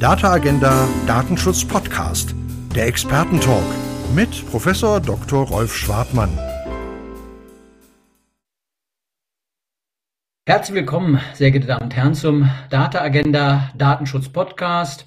[0.00, 2.34] Data Agenda Datenschutz Podcast,
[2.74, 3.66] der Expertentalk
[4.14, 5.46] mit Professor Dr.
[5.46, 6.30] Rolf Schwartmann.
[10.46, 15.06] Herzlich willkommen, sehr geehrte Damen und Herren, zum Data Agenda Datenschutz Podcast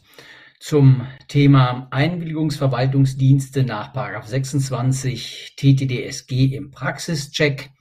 [0.59, 3.93] zum Thema Einwilligungsverwaltungsdienste nach
[4.27, 7.71] 26 TTDSG im Praxischeck.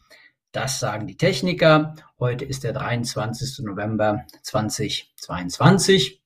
[0.50, 1.94] Das sagen die Techniker.
[2.18, 3.66] Heute ist der 23.
[3.66, 6.21] November 2022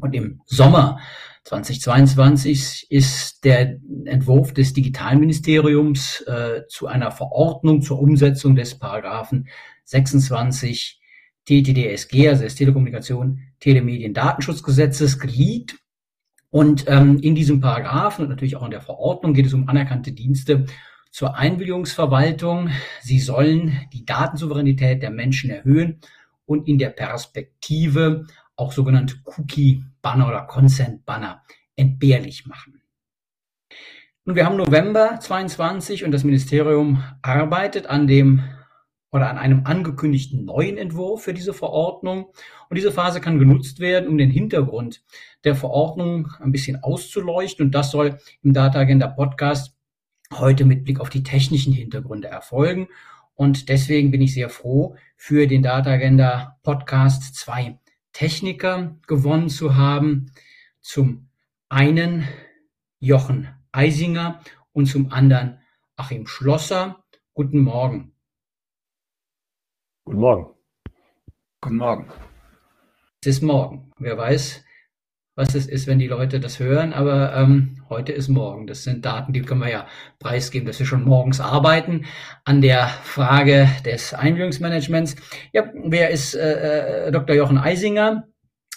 [0.00, 0.98] und im Sommer
[1.44, 9.48] 2022 ist der Entwurf des Digitalministeriums äh, zu einer Verordnung zur Umsetzung des Paragraphen
[9.84, 11.00] 26
[11.44, 15.76] TTDSG, also des Telekommunikation Telemedien Datenschutzgesetzes, geleakt.
[16.50, 20.12] Und ähm, in diesem Paragraphen und natürlich auch in der Verordnung geht es um anerkannte
[20.12, 20.66] Dienste
[21.10, 22.70] zur Einwilligungsverwaltung.
[23.00, 26.00] Sie sollen die Datensouveränität der Menschen erhöhen
[26.46, 28.26] und in der Perspektive
[28.62, 31.42] auch sogenannte Cookie-Banner oder Consent-Banner
[31.76, 32.80] entbehrlich machen.
[34.24, 38.44] Nun, wir haben November 22 und das Ministerium arbeitet an dem
[39.10, 42.26] oder an einem angekündigten neuen Entwurf für diese Verordnung.
[42.70, 45.02] Und diese Phase kann genutzt werden, um den Hintergrund
[45.42, 47.66] der Verordnung ein bisschen auszuleuchten.
[47.66, 49.76] Und das soll im Data Agenda Podcast
[50.32, 52.88] heute mit Blick auf die technischen Hintergründe erfolgen.
[53.34, 57.78] Und deswegen bin ich sehr froh, für den Data Agenda Podcast zwei
[58.12, 60.32] Techniker gewonnen zu haben.
[60.80, 61.28] Zum
[61.68, 62.28] einen
[62.98, 64.40] Jochen Eisinger
[64.72, 65.60] und zum anderen
[65.96, 67.04] Achim Schlosser.
[67.34, 68.14] Guten Morgen.
[70.04, 70.54] Guten Morgen.
[71.60, 72.12] Guten Morgen.
[73.20, 73.92] Es ist morgen.
[73.98, 74.64] Wer weiß,
[75.34, 78.66] was es ist, wenn die Leute das hören, aber ähm, heute ist morgen.
[78.66, 79.86] Das sind Daten, die können wir ja
[80.18, 82.04] preisgeben, dass wir schon morgens arbeiten
[82.44, 85.16] an der Frage des Einwilligungsmanagements.
[85.52, 87.34] Ja, wer ist äh, äh Dr.
[87.34, 88.28] Jochen Eisinger?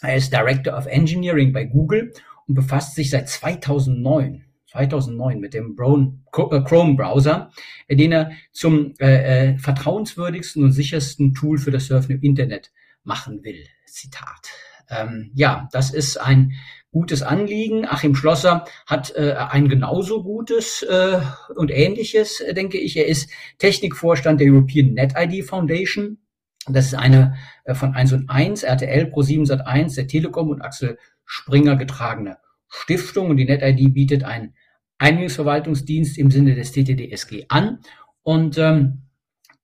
[0.02, 2.14] Er ist Director of Engineering bei Google
[2.48, 4.46] und befasst sich seit 2009
[4.76, 7.52] 2009 mit dem äh, Chrome-Browser,
[7.90, 12.72] den er zum äh, äh, vertrauenswürdigsten und sichersten Tool für das Surfen im Internet
[13.04, 13.64] machen will.
[13.86, 14.50] Zitat.
[14.90, 16.54] Ähm, ja, das ist ein
[16.92, 17.86] gutes Anliegen.
[17.86, 21.20] Achim Schlosser hat äh, ein genauso gutes äh,
[21.56, 22.96] und ähnliches, äh, denke ich.
[22.96, 26.20] Er ist Technikvorstand der European NetID Foundation.
[26.68, 27.36] Das ist eine
[27.66, 31.76] äh, von 1 und 1, RTL Pro 7 Sat 1, der Telekom und Axel Springer
[31.76, 32.38] getragene
[32.70, 33.30] Stiftung.
[33.30, 34.54] Und die NetID bietet einen
[34.98, 37.80] Einwilligungsverwaltungsdienst im Sinne des TTDSG an.
[38.24, 39.02] Und ähm,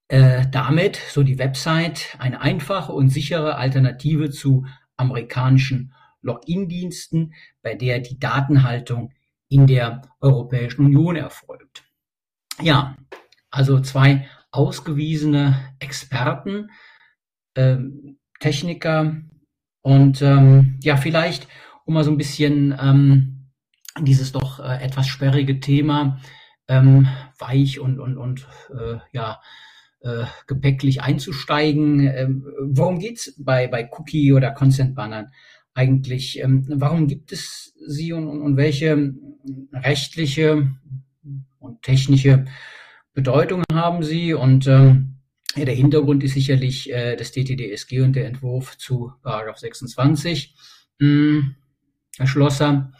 [0.10, 4.66] äh, damit, so die Website, eine einfache und sichere Alternative zu
[5.02, 9.14] amerikanischen Login-Diensten, bei der die Datenhaltung
[9.50, 11.84] in der Europäischen Union erfolgt.
[12.62, 12.96] Ja,
[13.50, 16.70] also zwei ausgewiesene Experten,
[17.56, 19.18] ähm, Techniker
[19.82, 21.48] und ähm, ja, vielleicht,
[21.86, 23.52] um mal so ein bisschen ähm,
[24.00, 26.20] dieses doch äh, etwas sperrige Thema
[26.68, 27.08] ähm,
[27.40, 29.42] weich und, und, und äh, ja,
[30.02, 32.08] äh, gepäcklich einzusteigen.
[32.08, 35.32] Ähm, worum geht's bei, bei Cookie- oder Consent-Bannern
[35.74, 36.40] eigentlich?
[36.40, 39.14] Ähm, warum gibt es sie und, und, und welche
[39.74, 40.72] rechtliche
[41.60, 42.46] und technische
[43.14, 44.34] Bedeutung haben sie?
[44.34, 45.18] Und ähm,
[45.56, 50.56] der Hintergrund ist sicherlich äh, das DTDSG und der Entwurf zu Paragraph 26.
[51.00, 51.56] Hm,
[52.18, 52.94] Herr Schlosser,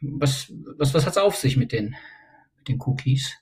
[0.00, 1.94] was, was, was hat es auf sich mit den,
[2.56, 3.36] mit den Cookies?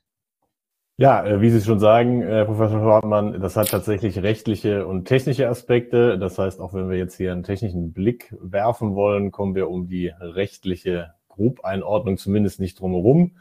[1.02, 5.48] Ja, äh, wie Sie schon sagen, äh, Professor Schwartmann, das hat tatsächlich rechtliche und technische
[5.48, 6.16] Aspekte.
[6.16, 9.88] Das heißt, auch wenn wir jetzt hier einen technischen Blick werfen wollen, kommen wir um
[9.88, 13.32] die rechtliche Grobeinordnung zumindest nicht drumherum.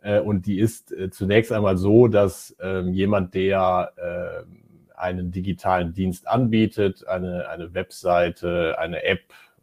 [0.00, 3.92] Äh, und die ist zunächst einmal so, dass ähm, jemand, der
[4.94, 9.22] einen digitalen Dienst anbietet, eine, eine Webseite, eine App,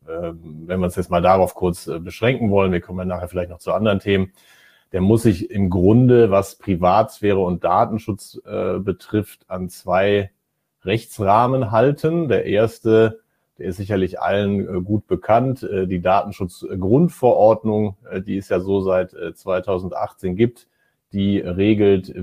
[0.10, 3.50] ähm, wenn wir uns jetzt mal darauf kurz beschränken wollen, wir kommen ja nachher vielleicht
[3.50, 4.34] noch zu anderen Themen,
[4.92, 10.32] der muss sich im Grunde, was Privatsphäre und Datenschutz äh, betrifft, an zwei
[10.84, 12.28] Rechtsrahmen halten.
[12.28, 13.20] Der erste,
[13.58, 18.82] der ist sicherlich allen äh, gut bekannt, äh, die Datenschutzgrundverordnung, äh, die es ja so
[18.82, 20.68] seit 2018 äh, gibt,
[21.12, 22.14] die regelt,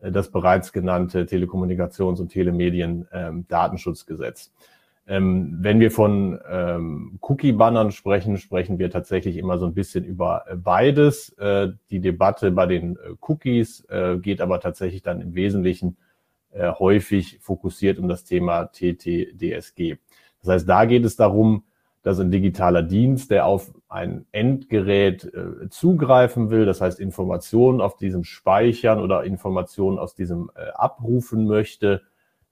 [0.00, 4.52] äh, das bereits genannte Telekommunikations- und Telemedien-Datenschutzgesetz.
[4.54, 4.62] Ähm,
[5.08, 10.44] ähm, wenn wir von ähm, Cookie-Bannern sprechen, sprechen wir tatsächlich immer so ein bisschen über
[10.48, 11.30] äh, beides.
[11.38, 15.96] Äh, die Debatte bei den äh, Cookies äh, geht aber tatsächlich dann im Wesentlichen
[16.56, 19.96] äh, häufig fokussiert um das Thema TTDSG.
[20.40, 21.64] Das heißt, da geht es darum,
[22.02, 27.96] dass ein digitaler Dienst, der auf ein Endgerät äh, zugreifen will, das heißt Informationen auf
[27.96, 32.02] diesem speichern oder Informationen aus diesem äh, abrufen möchte,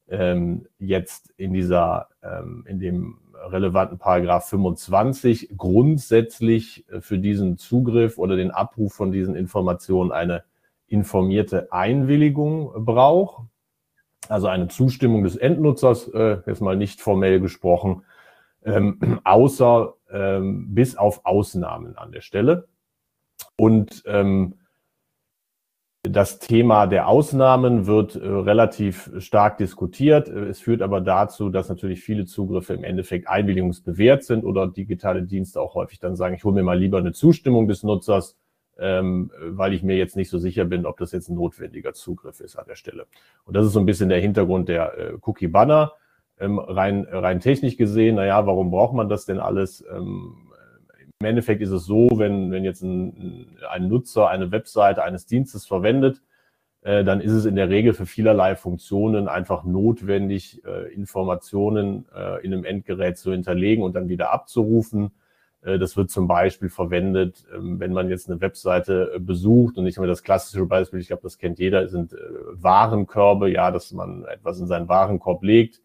[0.09, 8.19] ähm, jetzt in dieser, ähm, in dem relevanten Paragraph 25 grundsätzlich äh, für diesen Zugriff
[8.19, 10.45] oder den Abruf von diesen Informationen eine
[10.89, 13.45] informierte Einwilligung braucht.
[14.29, 18.05] Also eine Zustimmung des Endnutzers, äh, jetzt mal nicht formell gesprochen,
[18.65, 22.69] ähm, außer ähm, bis auf Ausnahmen an der Stelle.
[23.57, 24.55] Und ähm,
[26.03, 30.29] das Thema der Ausnahmen wird äh, relativ stark diskutiert.
[30.29, 35.61] Es führt aber dazu, dass natürlich viele Zugriffe im Endeffekt einwilligungsbewährt sind oder digitale Dienste
[35.61, 38.37] auch häufig dann sagen, ich hole mir mal lieber eine Zustimmung des Nutzers,
[38.79, 42.41] ähm, weil ich mir jetzt nicht so sicher bin, ob das jetzt ein notwendiger Zugriff
[42.41, 43.07] ist an der Stelle.
[43.45, 45.93] Und das ist so ein bisschen der Hintergrund der äh, Cookie-Banner.
[46.41, 49.85] Ähm, rein, rein technisch gesehen, naja, warum braucht man das denn alles?
[49.95, 50.35] Ähm,
[51.21, 55.65] Im Endeffekt ist es so, wenn, wenn jetzt ein, ein Nutzer eine Webseite eines Dienstes
[55.65, 56.23] verwendet,
[56.85, 62.45] äh, dann ist es in der Regel für vielerlei Funktionen einfach notwendig, äh, Informationen äh,
[62.45, 65.13] in einem Endgerät zu hinterlegen und dann wieder abzurufen.
[65.65, 69.87] Äh, das wird zum Beispiel verwendet, ähm, wenn man jetzt eine Webseite äh, besucht und
[69.87, 72.17] ich habe das klassische Beispiel, ich glaube, das kennt jeder, sind äh,
[72.53, 75.81] Warenkörbe, ja, dass man etwas in seinen Warenkorb legt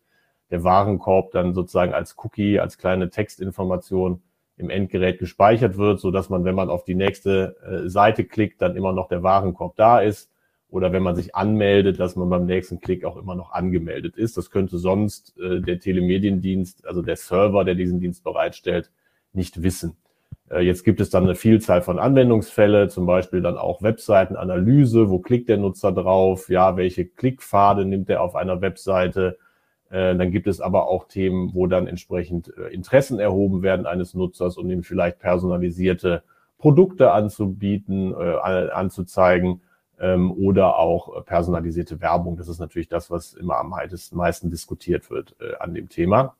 [0.51, 4.23] der Warenkorb dann sozusagen als Cookie, als kleine Textinformation
[4.57, 7.55] im Endgerät gespeichert wird, so dass man, wenn man auf die nächste
[7.85, 10.31] Seite klickt, dann immer noch der Warenkorb da ist.
[10.67, 14.37] Oder wenn man sich anmeldet, dass man beim nächsten Klick auch immer noch angemeldet ist.
[14.37, 18.89] Das könnte sonst der Telemediendienst, also der Server, der diesen Dienst bereitstellt,
[19.33, 19.97] nicht wissen.
[20.49, 25.09] Äh, jetzt gibt es dann eine Vielzahl von Anwendungsfälle, zum Beispiel dann auch Webseitenanalyse.
[25.09, 26.49] Wo klickt der Nutzer drauf?
[26.49, 29.37] Ja, welche Klickpfade nimmt er auf einer Webseite?
[29.89, 34.13] Äh, dann gibt es aber auch Themen, wo dann entsprechend äh, Interessen erhoben werden eines
[34.13, 36.23] Nutzers, um ihm vielleicht personalisierte
[36.57, 39.61] Produkte anzubieten, anzuzeigen
[39.97, 42.35] ähm, oder auch personalisierte Werbung.
[42.35, 43.73] Das ist natürlich das, was immer am
[44.11, 46.35] meisten diskutiert wird an dem Thema.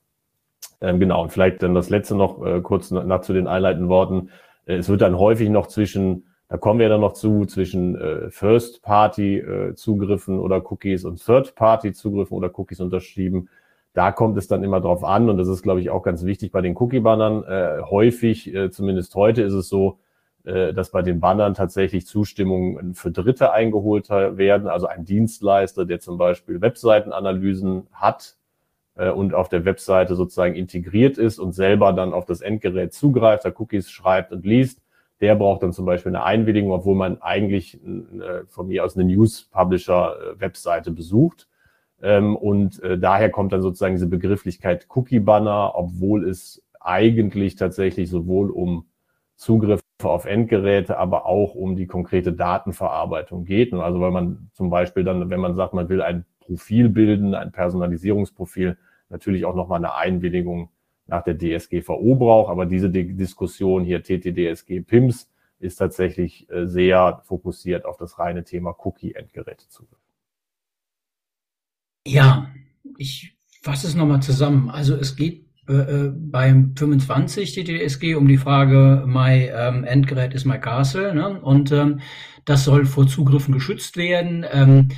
[0.81, 4.29] Ähm, genau, und vielleicht dann das letzte noch kurz nach zu den einleitenden Worten.
[4.65, 10.35] Es wird dann häufig noch zwischen da kommen wir dann noch zu zwischen äh, First-Party-Zugriffen
[10.35, 13.49] äh, oder Cookies und Third-Party-Zugriffen oder Cookies unterschrieben.
[13.93, 16.51] Da kommt es dann immer drauf an und das ist, glaube ich, auch ganz wichtig
[16.51, 17.43] bei den Cookie-Bannern.
[17.43, 19.99] Äh, häufig, äh, zumindest heute ist es so,
[20.43, 24.67] äh, dass bei den Bannern tatsächlich Zustimmungen für Dritte eingeholt werden.
[24.67, 28.38] Also ein Dienstleister, der zum Beispiel Webseitenanalysen hat äh,
[29.07, 33.51] und auf der Webseite sozusagen integriert ist und selber dann auf das Endgerät zugreift, da
[33.57, 34.81] Cookies schreibt und liest
[35.21, 39.05] der braucht dann zum Beispiel eine Einwilligung, obwohl man eigentlich äh, von mir aus eine
[39.05, 41.47] News-Publisher-Webseite besucht.
[42.01, 48.49] Ähm, und äh, daher kommt dann sozusagen diese Begrifflichkeit Cookie-Banner, obwohl es eigentlich tatsächlich sowohl
[48.49, 48.85] um
[49.35, 53.73] Zugriffe auf Endgeräte, aber auch um die konkrete Datenverarbeitung geht.
[53.73, 57.51] Also weil man zum Beispiel dann, wenn man sagt, man will ein Profil bilden, ein
[57.51, 58.77] Personalisierungsprofil,
[59.09, 60.69] natürlich auch nochmal eine Einwilligung
[61.07, 62.49] nach der DSGVO braucht.
[62.49, 65.29] Aber diese Diskussion hier TTDSG PIMS
[65.59, 69.99] ist tatsächlich äh, sehr fokussiert auf das reine Thema Cookie-Endgerätezugriff.
[72.07, 72.49] Ja,
[72.97, 74.69] ich fasse es nochmal zusammen.
[74.69, 80.45] Also es geht äh, äh beim 25 TTDSG um die Frage, my ähm, Endgerät ist
[80.45, 81.13] my castle.
[81.13, 81.41] Ne?
[81.41, 81.99] Und ähm,
[82.45, 84.45] das soll vor Zugriffen geschützt werden.
[84.49, 84.89] Ähm,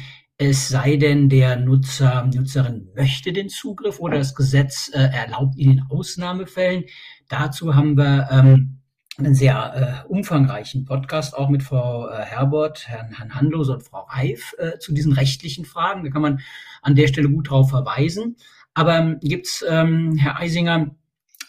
[0.43, 5.73] es sei denn, der Nutzer, Nutzerin möchte den Zugriff oder das Gesetz äh, erlaubt ihn
[5.73, 6.85] in Ausnahmefällen.
[7.29, 8.79] Dazu haben wir ähm,
[9.19, 14.07] einen sehr äh, umfangreichen Podcast auch mit Frau äh, Herbert, Herrn, Herrn Handlos und Frau
[14.09, 16.03] Reif äh, zu diesen rechtlichen Fragen.
[16.03, 16.39] Da kann man
[16.81, 18.35] an der Stelle gut drauf verweisen.
[18.73, 20.95] Aber ähm, gibt's, ähm, Herr Eisinger,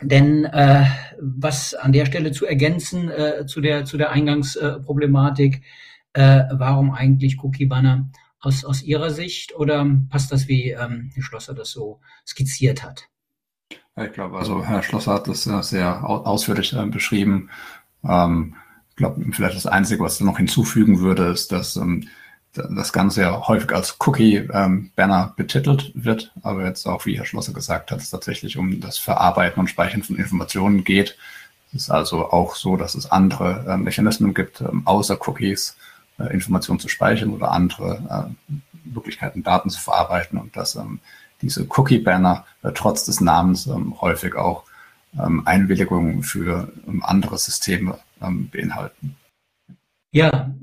[0.02, 0.84] denn äh,
[1.18, 5.62] was an der Stelle zu ergänzen äh, zu der zu der Eingangsproblematik,
[6.14, 8.10] warum eigentlich Cookie Banner?
[8.42, 13.08] Aus, aus Ihrer Sicht oder passt das, wie ähm, Herr Schlosser das so skizziert hat?
[13.96, 17.50] Ich glaube, also Herr Schlosser hat das sehr ausführlich äh, beschrieben.
[18.04, 18.56] Ähm,
[18.90, 22.08] ich glaube, vielleicht das Einzige, was ich noch hinzufügen würde, ist, dass ähm,
[22.52, 27.54] das Ganze ja häufig als Cookie-Banner ähm, betitelt wird, aber jetzt auch, wie Herr Schlosser
[27.54, 31.16] gesagt hat, es tatsächlich um das Verarbeiten und Speichern von Informationen geht.
[31.68, 35.76] Es ist also auch so, dass es andere äh, Mechanismen gibt, ähm, außer Cookies,
[36.18, 38.52] äh, Informationen zu speichern oder andere äh,
[38.84, 41.00] Möglichkeiten, Daten zu verarbeiten und dass ähm,
[41.40, 44.64] diese Cookie-Banner äh, trotz des Namens ähm, häufig auch
[45.18, 49.16] ähm, Einwilligungen für ähm, andere Systeme ähm, beinhalten.
[50.14, 50.54] Ja,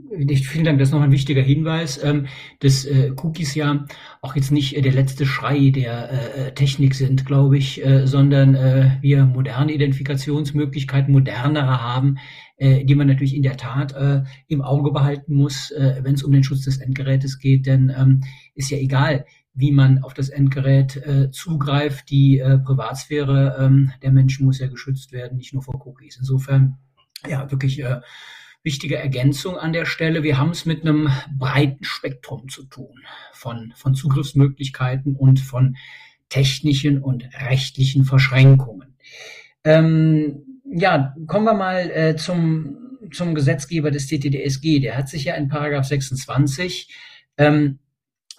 [0.44, 2.27] vielen Dank, das ist noch ein wichtiger Hinweis, ähm,
[2.60, 3.84] dass äh, Cookies ja
[4.22, 9.25] auch jetzt nicht äh, der letzte Schrei der äh, Technik sind, glaube ich, sondern wir
[9.25, 12.20] moderne Identifikationsmöglichkeiten, modernere haben,
[12.60, 16.24] äh, die man natürlich in der Tat äh, im Auge behalten muss, äh, wenn es
[16.24, 17.66] um den Schutz des Endgerätes geht.
[17.66, 18.22] Denn ähm,
[18.54, 22.10] ist ja egal, wie man auf das Endgerät äh, zugreift.
[22.10, 26.18] Die äh, Privatsphäre ähm, der Menschen muss ja geschützt werden, nicht nur vor Cookies.
[26.18, 26.78] Insofern
[27.28, 28.01] ja wirklich äh,
[28.63, 30.24] wichtige Ergänzung an der Stelle.
[30.24, 35.78] Wir haben es mit einem breiten Spektrum zu tun von, von Zugriffsmöglichkeiten und von
[36.28, 38.96] technischen und rechtlichen Verschränkungen.
[39.63, 44.80] Ähm, ja, kommen wir mal äh, zum, zum Gesetzgeber des TTDSG.
[44.80, 46.94] Der hat sich ja in Paragraph 26
[47.38, 47.80] ähm,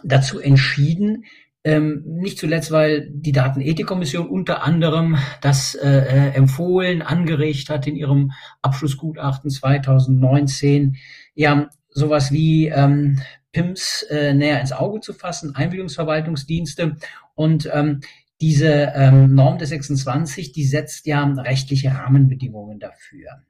[0.03, 1.25] dazu entschieden,
[1.63, 7.97] ähm, nicht zuletzt, weil die Datenethikkommission unter anderem das äh, äh, empfohlen, angeregt hat in
[7.97, 8.33] ihrem
[8.63, 10.97] Abschlussgutachten 2019,
[11.35, 13.21] ja, sowas wie ähm,
[13.53, 16.97] PIMS äh, näher ins Auge zu fassen, Einwilligungsverwaltungsdienste.
[17.35, 18.01] Und ähm,
[18.41, 23.43] diese ähm, Norm des 26, die setzt ja rechtliche Rahmenbedingungen dafür.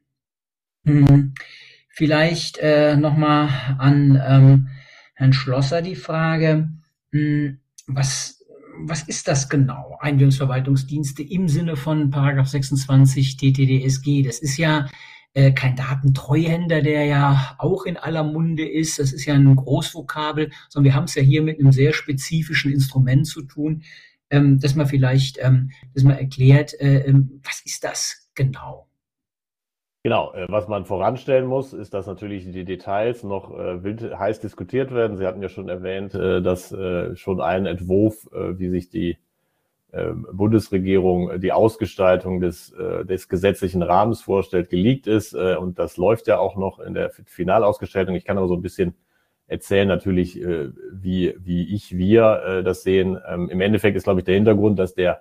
[0.85, 1.35] Hm,
[1.89, 4.69] vielleicht äh, nochmal an ähm,
[5.15, 6.71] Herrn Schlosser die Frage,
[7.13, 8.45] hm, was,
[8.79, 9.99] was ist das genau?
[10.01, 14.23] Einwilligungsverwaltungsdienste im Sinne von Paragraph 26 TTDSG.
[14.23, 14.89] Das ist ja
[15.35, 18.99] äh, kein Datentreuhänder, der ja auch in aller Munde ist.
[18.99, 22.73] Das ist ja ein Großvokabel, sondern wir haben es ja hier mit einem sehr spezifischen
[22.73, 23.83] Instrument zu tun,
[24.31, 28.87] ähm, dass man vielleicht, ähm, dass man erklärt, äh, ähm, was ist das genau?
[30.03, 34.41] Genau, äh, was man voranstellen muss, ist, dass natürlich die Details noch äh, wild, heiß
[34.41, 35.19] diskutiert werden.
[35.19, 36.75] Sie hatten ja schon erwähnt, äh, dass
[37.15, 39.19] schon ein Entwurf, wie sich die
[39.93, 42.73] ähm, Bundesregierung die Ausgestaltung des,
[43.05, 45.35] des gesetzlichen Rahmens vorstellt, geleakt ist.
[45.35, 48.15] und das läuft ja auch noch in der Finalausgestaltung.
[48.15, 48.95] Ich kann aber so ein bisschen
[49.51, 53.19] erzählen natürlich, wie, wie ich, wir das sehen.
[53.29, 55.21] Ähm, Im Endeffekt ist, glaube ich, der Hintergrund, dass der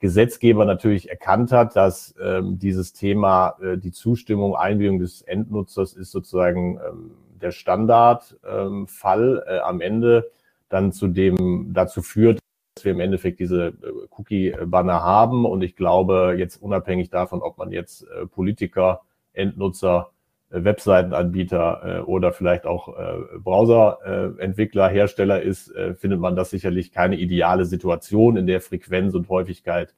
[0.00, 6.10] Gesetzgeber natürlich erkannt hat, dass ähm, dieses Thema, äh, die Zustimmung, Einwilligung des Endnutzers ist
[6.10, 10.30] sozusagen ähm, der Standardfall ähm, äh, am Ende
[10.70, 12.38] dann zu dem dazu führt,
[12.74, 13.72] dass wir im Endeffekt diese äh,
[14.10, 15.44] Cookie-Banner haben.
[15.44, 19.02] Und ich glaube, jetzt unabhängig davon, ob man jetzt äh, Politiker,
[19.34, 20.19] Endnutzer, äh,
[20.50, 27.16] Webseitenanbieter äh, oder vielleicht auch äh, Browserentwickler, Hersteller ist, äh, findet man das sicherlich keine
[27.16, 29.94] ideale Situation in der Frequenz und Häufigkeit,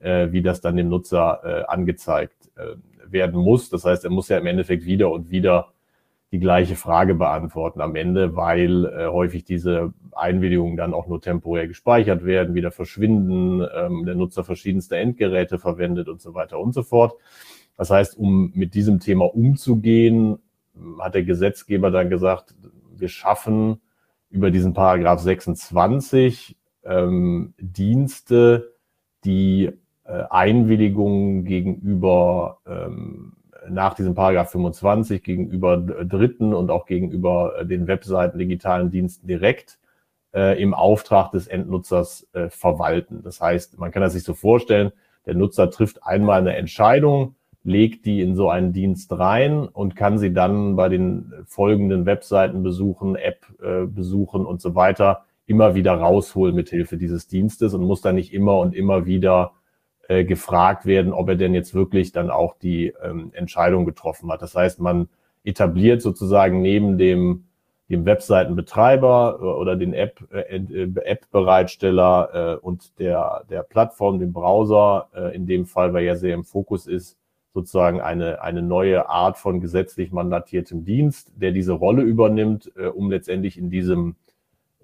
[0.00, 2.76] äh, wie das dann dem Nutzer äh, angezeigt äh,
[3.10, 3.70] werden muss.
[3.70, 5.68] Das heißt, er muss ja im Endeffekt wieder und wieder
[6.32, 11.68] die gleiche Frage beantworten am Ende, weil äh, häufig diese Einwilligungen dann auch nur temporär
[11.68, 16.82] gespeichert werden, wieder verschwinden, ähm, der Nutzer verschiedenste Endgeräte verwendet und so weiter und so
[16.82, 17.14] fort.
[17.76, 20.38] Das heißt, um mit diesem Thema umzugehen,
[20.98, 22.54] hat der Gesetzgeber dann gesagt,
[22.96, 23.80] wir schaffen
[24.30, 28.72] über diesen Paragraph 26 ähm, Dienste,
[29.24, 29.70] die
[30.04, 33.34] äh, Einwilligungen gegenüber ähm,
[33.68, 39.78] nach diesem Paragraph 25 gegenüber Dritten und auch gegenüber äh, den Webseiten, digitalen Diensten direkt
[40.34, 43.22] äh, im Auftrag des Endnutzers äh, verwalten.
[43.22, 44.92] Das heißt, man kann das sich so vorstellen,
[45.26, 50.18] der Nutzer trifft einmal eine Entscheidung, legt die in so einen Dienst rein und kann
[50.18, 55.92] sie dann bei den folgenden Webseiten besuchen, App äh, besuchen und so weiter immer wieder
[55.92, 59.52] rausholen mit Hilfe dieses Dienstes und muss dann nicht immer und immer wieder
[60.08, 64.42] äh, gefragt werden, ob er denn jetzt wirklich dann auch die ähm, Entscheidung getroffen hat.
[64.42, 65.08] Das heißt, man
[65.44, 67.44] etabliert sozusagen neben dem
[67.92, 74.32] dem Webseitenbetreiber äh, oder den App, äh, äh, App-Bereitsteller äh, und der, der Plattform, dem
[74.32, 77.18] Browser, äh, in dem Fall, weil er sehr im Fokus ist,
[77.54, 83.10] sozusagen eine, eine neue Art von gesetzlich mandatiertem Dienst, der diese Rolle übernimmt, äh, um
[83.10, 84.16] letztendlich in diesem,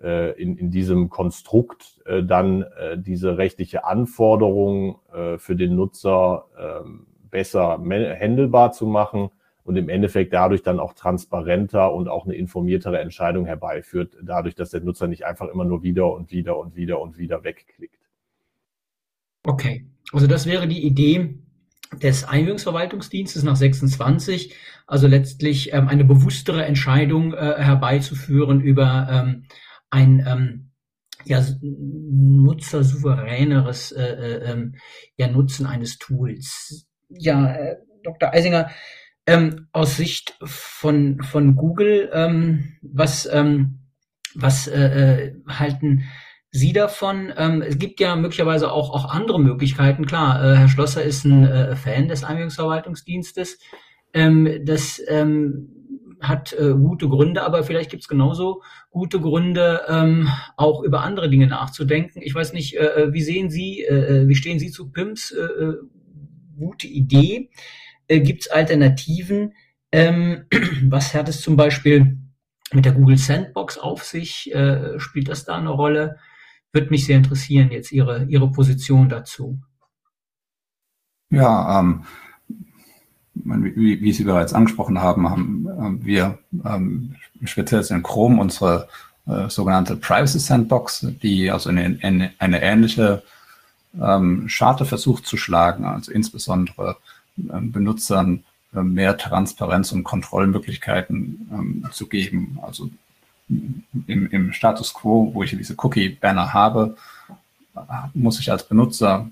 [0.03, 6.45] äh, in, in diesem Konstrukt äh, dann äh, diese rechtliche Anforderung äh, für den Nutzer
[6.57, 6.89] äh,
[7.31, 9.31] besser handelbar zu machen
[9.65, 14.71] und im Endeffekt dadurch dann auch transparenter und auch eine informiertere Entscheidung herbeiführt, dadurch, dass
[14.71, 17.99] der Nutzer nicht einfach immer nur wieder und wieder und wieder und wieder wegklickt.
[19.45, 21.35] Okay, also das wäre die Idee,
[21.95, 24.55] des Einwilligungsverwaltungsdienstes nach 26,
[24.87, 29.47] also letztlich ähm, eine bewusstere Entscheidung äh, herbeizuführen über ähm,
[29.91, 30.71] ein ähm,
[31.25, 34.75] ja, nutzersouveräneres äh, äh, ähm,
[35.17, 36.87] ja, Nutzen eines Tools.
[37.09, 38.33] Ja, äh, Dr.
[38.33, 38.71] Eisinger,
[39.27, 43.81] ähm, aus Sicht von, von Google, ähm, was, ähm,
[44.35, 46.05] was äh, äh halten
[46.51, 47.33] Sie davon?
[47.37, 50.07] Ähm, es gibt ja möglicherweise auch, auch andere Möglichkeiten.
[50.07, 53.59] Klar, äh, Herr Schlosser ist ein äh, Fan des Einwilligungsverwaltungsdienstes.
[54.15, 55.79] Ähm, das, ähm,
[56.21, 61.31] hat äh, gute Gründe, aber vielleicht gibt es genauso gute Gründe, ähm, auch über andere
[61.31, 62.21] Dinge nachzudenken.
[62.23, 65.31] Ich weiß nicht, äh, äh wie sehen Sie, äh, äh, wie stehen Sie zu PIMS?
[65.31, 65.75] Äh, äh,
[66.59, 67.51] gute Idee.
[68.09, 69.55] Äh, gibt es Alternativen?
[69.93, 70.47] Ähm,
[70.89, 72.19] was hat es zum Beispiel
[72.73, 74.53] mit der Google Sandbox auf sich?
[74.53, 76.19] Äh, spielt das da eine Rolle?
[76.73, 79.59] Würde mich sehr interessieren, jetzt Ihre, Ihre Position dazu.
[81.31, 82.05] Ja, ähm,
[83.35, 88.89] wie, wie Sie bereits angesprochen haben, haben wir ähm, speziell in Chrome unsere
[89.27, 93.23] äh, sogenannte Privacy Sandbox, die also eine, eine, eine ähnliche
[94.01, 96.97] ähm, Scharte versucht zu schlagen, also insbesondere
[97.39, 98.45] ähm, Benutzern
[98.75, 102.59] äh, mehr Transparenz und Kontrollmöglichkeiten ähm, zu geben.
[102.63, 102.91] Also
[103.49, 103.85] im,
[104.31, 106.97] im Status quo, wo ich diese Cookie-Banner habe,
[108.15, 109.29] muss ich als Benutzer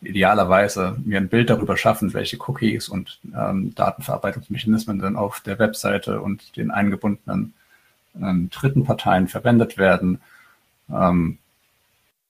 [0.00, 6.20] idealerweise mir ein Bild darüber schaffen, welche Cookies und ähm, Datenverarbeitungsmechanismen dann auf der Webseite
[6.20, 7.54] und den eingebundenen
[8.20, 10.20] ähm, dritten Parteien verwendet werden,
[10.92, 11.38] ähm,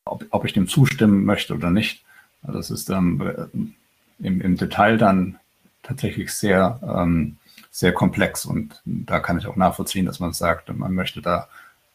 [0.05, 2.05] ob, ob ich dem zustimmen möchte oder nicht.
[2.43, 3.75] Also das ist ähm,
[4.21, 5.39] im, im Detail dann
[5.83, 7.37] tatsächlich sehr, ähm,
[7.75, 11.49] sehr komplex und da kann ich auch nachvollziehen, dass man sagt, man möchte da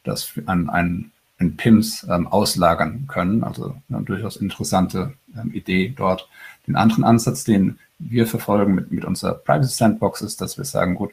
[0.03, 3.45] das an einen in PIMS ähm, auslagern können.
[3.45, 6.27] Also eine durchaus interessante ähm, Idee dort.
[6.67, 10.95] Den anderen Ansatz, den wir verfolgen mit, mit unserer Privacy Sandbox, ist, dass wir sagen,
[10.95, 11.11] gut,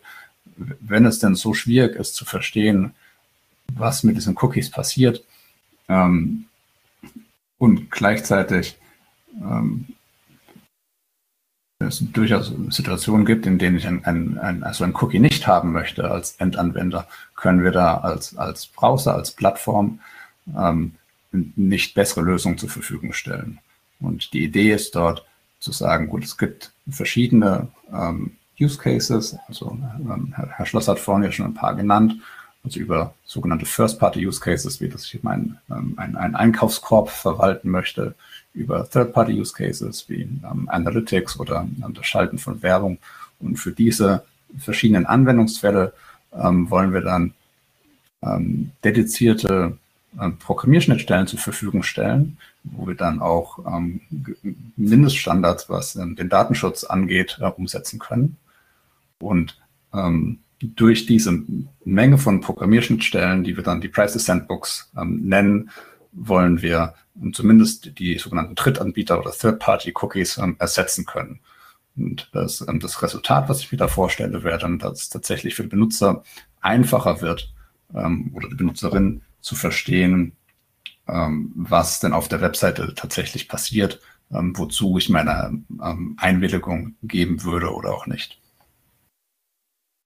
[0.57, 2.93] wenn es denn so schwierig ist zu verstehen,
[3.73, 5.23] was mit diesen Cookies passiert
[5.89, 6.47] ähm,
[7.59, 8.79] und gleichzeitig
[9.41, 9.87] ähm,
[11.79, 15.73] es durchaus Situationen gibt, in denen ich ein, ein, ein, also ein Cookie nicht haben
[15.73, 20.01] möchte als Endanwender, können wir da als, als Browser, als Plattform
[20.57, 20.93] ähm,
[21.33, 23.59] nicht bessere Lösungen zur Verfügung stellen.
[24.01, 25.27] Und die Idee ist dort
[25.61, 31.25] zu sagen, gut, es gibt verschiedene ähm, Use Cases, also ähm, Herr Schloss hat vorhin
[31.25, 32.17] ja schon ein paar genannt,
[32.65, 38.15] also über sogenannte First-Party-Use Cases, wie dass ich mein, ähm, ein, einen Einkaufskorb verwalten möchte,
[38.57, 42.99] über Third-Party-Use Cases wie ähm, Analytics oder ähm, das Schalten von Werbung.
[43.39, 44.25] Und für diese
[44.59, 45.93] verschiedenen Anwendungsfälle
[46.35, 47.35] ähm, wollen wir dann
[48.23, 49.77] ähm, dedizierte
[50.19, 54.01] äh, Programmierschnittstellen zur Verfügung stellen, wo wir dann auch ähm,
[54.77, 58.37] Mindeststandards, was ähm, den Datenschutz angeht, äh, umsetzen können.
[59.19, 59.59] Und
[59.95, 61.43] ähm, durch diese
[61.85, 65.71] Menge von Programmierschnittstellen, die wir dann die Privacy Sandbox ähm, nennen,
[66.17, 66.95] wollen wir
[67.33, 71.41] zumindest die sogenannten Drittanbieter oder Third-Party-Cookies ähm, ersetzen können.
[71.97, 75.55] Und das, ähm, das Resultat, was ich mir da vorstelle, wäre dann, dass es tatsächlich
[75.55, 76.23] für den Benutzer
[76.61, 77.53] einfacher wird
[77.95, 80.33] ähm, oder die Benutzerin zu verstehen,
[81.09, 84.01] ähm, was denn auf der Webseite tatsächlich passiert,
[84.31, 88.41] ähm, wozu ich meine ähm, Einwilligung geben würde oder auch nicht.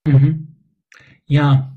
[0.07, 0.47] Mhm.
[1.25, 1.70] Ja,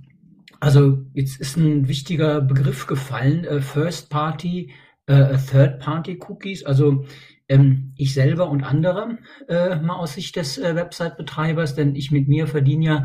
[0.65, 4.73] also jetzt ist ein wichtiger Begriff gefallen, äh, First Party,
[5.07, 6.65] äh, Third Party Cookies.
[6.65, 7.05] Also
[7.49, 12.29] ähm, ich selber und andere äh, mal aus Sicht des äh, Website-Betreibers, denn ich mit
[12.29, 13.05] mir verdiene ja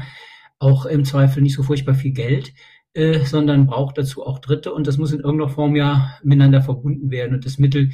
[0.58, 2.54] auch im Zweifel nicht so furchtbar viel Geld
[2.94, 7.12] äh, sondern braucht dazu auch Dritte und das muss in irgendeiner Form ja miteinander verbunden
[7.12, 7.92] werden und das Mittel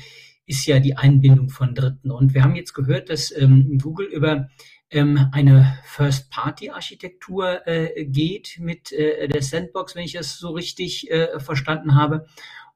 [0.47, 2.11] ist ja die Einbindung von Dritten.
[2.11, 4.47] Und wir haben jetzt gehört, dass ähm, Google über
[4.89, 11.39] ähm, eine First-Party-Architektur äh, geht mit äh, der Sandbox, wenn ich das so richtig äh,
[11.39, 12.25] verstanden habe.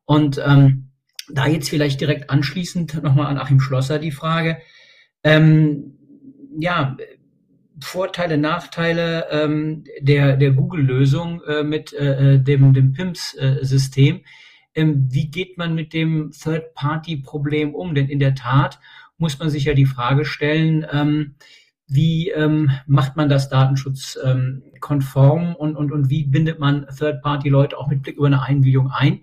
[0.06, 0.90] Und ähm,
[1.30, 4.58] da jetzt vielleicht direkt anschließend nochmal an Achim Schlosser die Frage.
[5.24, 5.98] Ähm,
[6.58, 6.98] ja,
[7.82, 14.22] Vorteile, Nachteile ähm, der, der Google-Lösung äh, mit äh, äh dem, dem PIMS-System.
[14.76, 17.96] Ähm, wie geht man mit dem Third-Party-Problem um?
[17.96, 18.80] Denn in der Tat
[19.18, 21.36] muss man sich ja die Frage stellen, ähm,
[21.90, 27.88] wie ähm, macht man das datenschutzkonform ähm, und, und, und wie bindet man Third-Party-Leute auch
[27.88, 29.22] mit Blick über eine Einwilligung ein?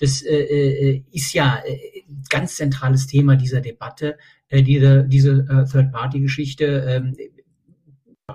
[0.00, 5.64] Das äh, äh, ist ja äh, ganz zentrales Thema dieser Debatte, äh, diese, diese äh,
[5.64, 6.64] Third-Party-Geschichte.
[6.64, 7.16] Ähm,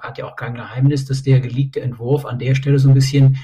[0.01, 3.37] hat ja auch kein Geheimnis, dass der geleakte Entwurf an der Stelle so ein bisschen,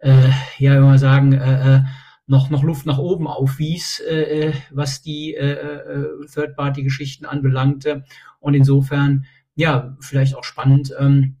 [0.00, 0.28] äh,
[0.58, 1.80] ja, wenn man sagen, äh, äh,
[2.26, 8.04] noch, noch Luft nach oben aufwies, äh, äh was die äh, Third-Party-Geschichten anbelangte.
[8.40, 11.36] Und insofern, ja, vielleicht auch spannend, ähm,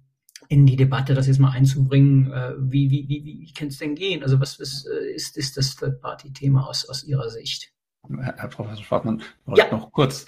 [0.48, 2.32] in die Debatte das jetzt mal einzubringen.
[2.32, 4.22] Äh, wie wie, wie, wie kann es denn gehen?
[4.22, 7.72] Also was ist, ist, ist das Third-Party-Thema aus, aus Ihrer Sicht?
[8.20, 9.22] Herr Professor Schwartmann,
[9.54, 9.70] ja.
[9.70, 10.26] noch kurz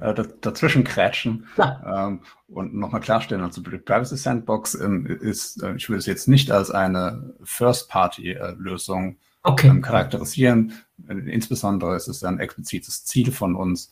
[0.00, 3.42] äh, dazwischen krätschen ähm, und nochmal klarstellen.
[3.42, 9.18] Also die Privacy Sandbox ähm, ist, äh, ich würde es jetzt nicht als eine First-Party-Lösung
[9.42, 9.68] okay.
[9.68, 10.72] ähm, charakterisieren.
[11.08, 13.90] Insbesondere ist es ein explizites Ziel von uns,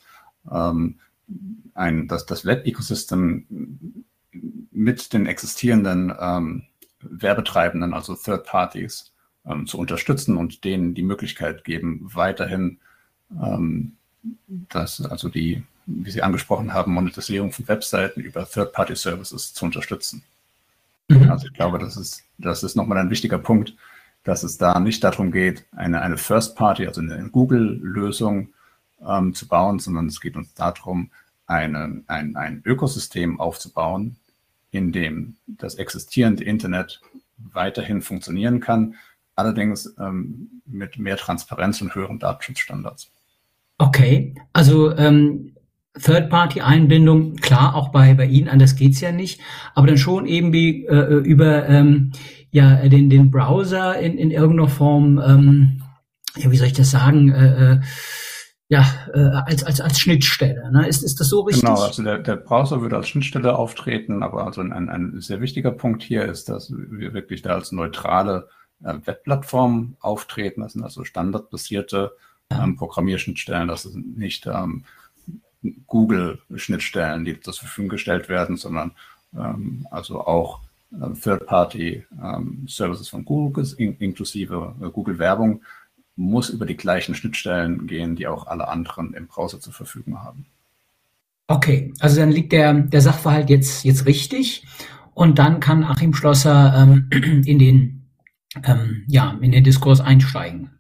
[0.50, 1.00] ähm,
[1.74, 4.04] ein, das, das Web-Ecosystem
[4.70, 6.64] mit den existierenden ähm,
[7.00, 9.12] Werbetreibenden, also Third Parties,
[9.46, 12.78] ähm, zu unterstützen und denen die Möglichkeit geben, weiterhin
[13.40, 13.96] ähm,
[14.48, 20.22] das, also die, wie Sie angesprochen haben, Monetarisierung von Webseiten über Third-Party-Services zu unterstützen.
[21.08, 21.30] Mhm.
[21.30, 23.76] Also ich glaube, das ist, das ist nochmal ein wichtiger Punkt,
[24.24, 28.48] dass es da nicht darum geht, eine, eine First-Party, also eine Google-Lösung
[29.06, 31.10] ähm, zu bauen, sondern es geht uns darum,
[31.46, 34.16] eine, ein, ein Ökosystem aufzubauen,
[34.70, 37.00] in dem das existierende Internet
[37.38, 38.94] weiterhin funktionieren kann,
[39.34, 43.10] allerdings ähm, mit mehr Transparenz und höheren Datenschutzstandards.
[43.78, 45.52] Okay, also ähm,
[46.00, 49.40] Third-Party-Einbindung, klar, auch bei, bei Ihnen, anders geht's ja nicht,
[49.74, 52.12] aber dann schon eben wie, äh, über ähm,
[52.50, 55.82] ja, den, den Browser in, in irgendeiner Form, ähm,
[56.36, 57.80] ja, wie soll ich das sagen, äh, äh
[58.68, 60.70] ja, äh, als, als, als Schnittstelle.
[60.72, 60.88] Ne?
[60.88, 61.64] Ist, ist das so richtig?
[61.64, 65.70] Genau, also der, der Browser würde als Schnittstelle auftreten, aber also ein, ein sehr wichtiger
[65.70, 68.48] Punkt hier ist, dass wir wirklich da als neutrale
[68.82, 70.62] äh, Webplattform auftreten.
[70.62, 72.12] Das sind also standardbasierte
[72.50, 73.68] ähm, Programmierschnittstellen.
[73.68, 74.84] Das sind nicht ähm,
[75.86, 78.92] Google-Schnittstellen, die zur Verfügung gestellt werden, sondern
[79.36, 80.60] ähm, also auch
[80.92, 85.62] äh, Third-Party-Services ähm, von Google, in, inklusive äh, Google-Werbung,
[86.16, 90.46] muss über die gleichen Schnittstellen gehen, die auch alle anderen im Browser zur Verfügung haben.
[91.46, 94.66] Okay, also dann liegt der, der Sachverhalt jetzt, jetzt richtig
[95.14, 97.10] und dann kann Achim Schlosser ähm,
[97.46, 98.06] in, den,
[98.64, 100.75] ähm, ja, in den Diskurs einsteigen.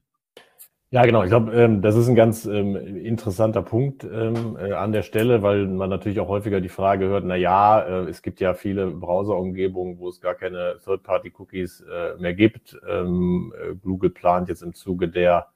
[0.96, 1.24] Ja, genau.
[1.24, 5.42] Ich glaube, ähm, das ist ein ganz ähm, interessanter Punkt ähm, äh, an der Stelle,
[5.42, 8.86] weil man natürlich auch häufiger die Frage hört, na ja, äh, es gibt ja viele
[8.86, 12.80] Browser-Umgebungen, wo es gar keine Third-Party-Cookies äh, mehr gibt.
[12.88, 15.48] Ähm, äh, Google plant jetzt im Zuge der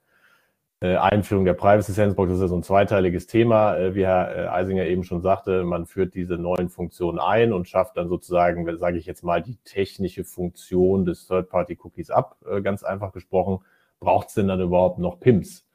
[0.79, 4.53] äh, Einführung der Privacy Sandbox, das ist ja so ein zweiteiliges Thema, äh, wie Herr
[4.53, 8.99] Eisinger eben schon sagte, man führt diese neuen Funktionen ein und schafft dann sozusagen, sage
[8.99, 13.61] ich jetzt mal, die technische Funktion des Third-Party-Cookies ab, ganz einfach gesprochen
[14.01, 15.65] braucht es denn dann überhaupt noch PIMS?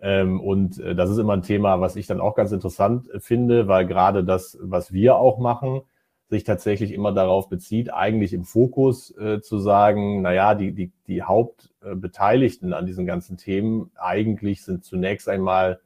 [0.00, 3.20] Ähm, und äh, das ist immer ein Thema, was ich dann auch ganz interessant äh,
[3.20, 5.82] finde, weil gerade das, was wir auch machen,
[6.30, 11.22] sich tatsächlich immer darauf bezieht, eigentlich im Fokus äh, zu sagen, naja, die, die, die
[11.22, 15.80] Hauptbeteiligten an diesen ganzen Themen eigentlich sind zunächst einmal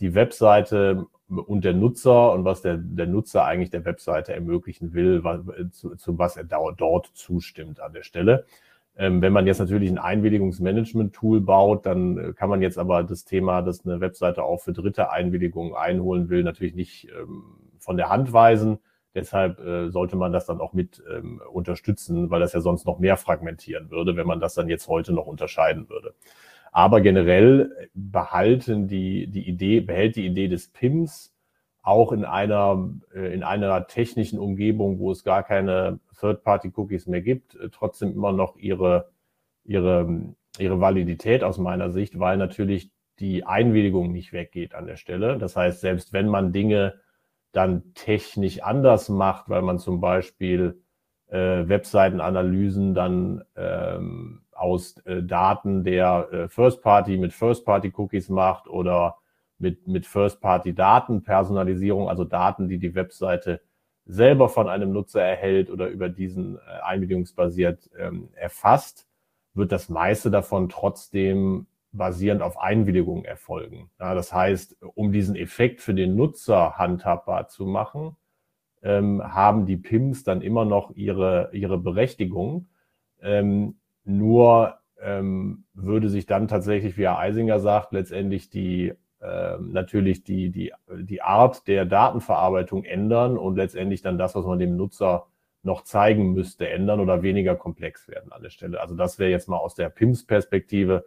[0.00, 5.24] die Webseite und der Nutzer und was der, der Nutzer eigentlich der Webseite ermöglichen will,
[5.24, 5.40] was,
[5.72, 8.44] zu, zu was er dort zustimmt an der Stelle.
[8.96, 13.24] Ähm, wenn man jetzt natürlich ein Einwilligungsmanagement-Tool baut, dann äh, kann man jetzt aber das
[13.24, 17.44] Thema, dass eine Webseite auch für dritte Einwilligungen einholen will, natürlich nicht ähm,
[17.78, 18.78] von der Hand weisen.
[19.14, 22.98] Deshalb äh, sollte man das dann auch mit ähm, unterstützen, weil das ja sonst noch
[22.98, 26.14] mehr fragmentieren würde, wenn man das dann jetzt heute noch unterscheiden würde.
[26.72, 31.34] Aber generell behalten die, die Idee, behält die Idee des PIMs
[31.82, 37.54] auch in einer, äh, in einer technischen Umgebung, wo es gar keine Third-Party-Cookies mehr gibt,
[37.56, 39.10] äh, trotzdem immer noch ihre,
[39.64, 45.38] ihre, ihre Validität aus meiner Sicht, weil natürlich die Einwilligung nicht weggeht an der Stelle.
[45.38, 46.94] Das heißt, selbst wenn man Dinge
[47.52, 50.82] dann technisch anders macht, weil man zum Beispiel
[51.28, 58.28] äh, Webseitenanalysen dann ähm, aus äh, Daten der äh, First Party mit First Party Cookies
[58.28, 59.16] macht oder
[59.60, 63.60] mit, mit First Party Daten, Personalisierung, also Daten, die die Webseite
[64.06, 69.06] selber von einem Nutzer erhält oder über diesen äh, einwilligungsbasiert ähm, erfasst,
[69.54, 73.90] wird das meiste davon trotzdem basierend auf Einwilligung erfolgen.
[73.98, 78.16] Ja, das heißt, um diesen Effekt für den Nutzer handhabbar zu machen,
[78.82, 82.68] ähm, haben die PIMs dann immer noch ihre, ihre Berechtigung.
[83.20, 90.50] Ähm, nur ähm, würde sich dann tatsächlich, wie Herr Eisinger sagt, letztendlich die natürlich die,
[90.50, 95.26] die, die Art der Datenverarbeitung ändern und letztendlich dann das, was man dem Nutzer
[95.62, 98.80] noch zeigen müsste, ändern oder weniger komplex werden an der Stelle.
[98.80, 101.04] Also das wäre jetzt mal aus der PIMS-Perspektive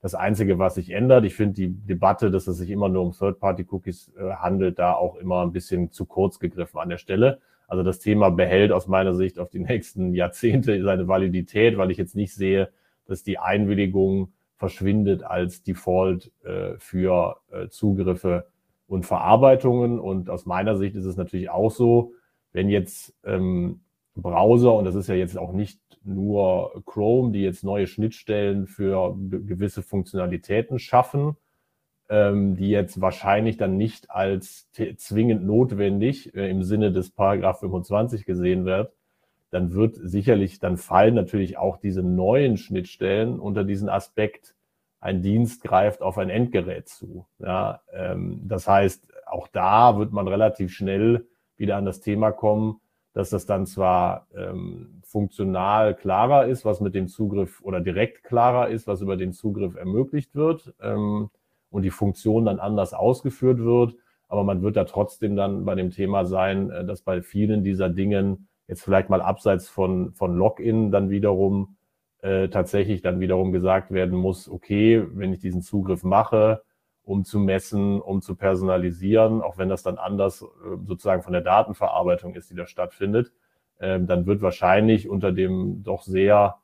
[0.00, 1.24] das Einzige, was sich ändert.
[1.24, 5.16] Ich finde die Debatte, dass es sich immer nur um Third-Party-Cookies äh, handelt, da auch
[5.16, 7.40] immer ein bisschen zu kurz gegriffen an der Stelle.
[7.66, 11.98] Also das Thema behält aus meiner Sicht auf die nächsten Jahrzehnte seine Validität, weil ich
[11.98, 12.68] jetzt nicht sehe,
[13.06, 18.46] dass die Einwilligung verschwindet als Default äh, für äh, Zugriffe
[18.86, 19.98] und Verarbeitungen.
[19.98, 22.12] Und aus meiner Sicht ist es natürlich auch so,
[22.52, 23.80] wenn jetzt ähm,
[24.14, 29.14] Browser, und das ist ja jetzt auch nicht nur Chrome, die jetzt neue Schnittstellen für
[29.18, 31.36] gewisse Funktionalitäten schaffen,
[32.08, 38.24] ähm, die jetzt wahrscheinlich dann nicht als zwingend notwendig äh, im Sinne des Paragraph 25
[38.24, 38.92] gesehen wird,
[39.50, 44.54] dann wird sicherlich, dann fallen natürlich auch diese neuen Schnittstellen unter diesen Aspekt,
[45.00, 47.26] ein Dienst greift auf ein Endgerät zu.
[47.38, 52.80] Ja, ähm, das heißt, auch da wird man relativ schnell wieder an das Thema kommen,
[53.12, 58.68] dass das dann zwar ähm, funktional klarer ist, was mit dem Zugriff oder direkt klarer
[58.68, 61.30] ist, was über den Zugriff ermöglicht wird ähm,
[61.70, 63.96] und die Funktion dann anders ausgeführt wird.
[64.28, 67.88] Aber man wird da trotzdem dann bei dem Thema sein, äh, dass bei vielen dieser
[67.88, 71.76] Dingen jetzt vielleicht mal abseits von, von Login dann wiederum
[72.22, 76.62] äh, tatsächlich dann wiederum gesagt werden muss, okay, wenn ich diesen Zugriff mache,
[77.04, 80.46] um zu messen, um zu personalisieren, auch wenn das dann anders äh,
[80.84, 83.32] sozusagen von der Datenverarbeitung ist, die da stattfindet,
[83.78, 86.56] äh, dann wird wahrscheinlich unter dem doch sehr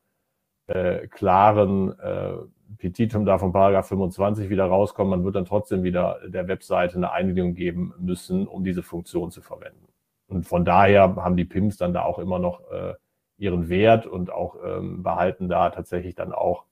[0.67, 2.33] äh, klaren äh,
[2.79, 5.11] Petitum da von Paragraph 25 wieder rauskommen.
[5.11, 9.43] Man wird dann trotzdem wieder der Webseite eine Einwilligung geben müssen, um diese Funktion zu
[9.43, 9.92] verwenden.
[10.33, 12.95] Und von daher haben die PIMs dann da auch immer noch äh,
[13.37, 16.65] ihren Wert und auch ähm, behalten da tatsächlich dann auch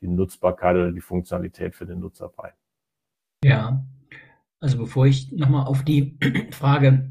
[0.00, 2.52] die Nutzbarkeit oder die Funktionalität für den Nutzer bei.
[3.42, 3.84] Ja,
[4.60, 6.16] also bevor ich nochmal auf die
[6.52, 7.10] Frage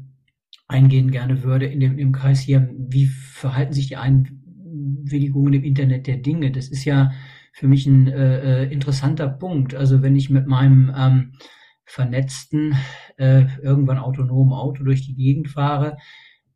[0.66, 6.06] eingehen gerne würde in dem, im Kreis hier, wie verhalten sich die Einwilligungen im Internet
[6.06, 6.50] der Dinge?
[6.50, 7.10] Das ist ja
[7.52, 9.74] für mich ein äh, äh, interessanter Punkt.
[9.74, 11.32] Also wenn ich mit meinem ähm,
[11.88, 12.76] vernetzten,
[13.16, 15.96] äh, irgendwann autonomen Auto durch die Gegend fahre,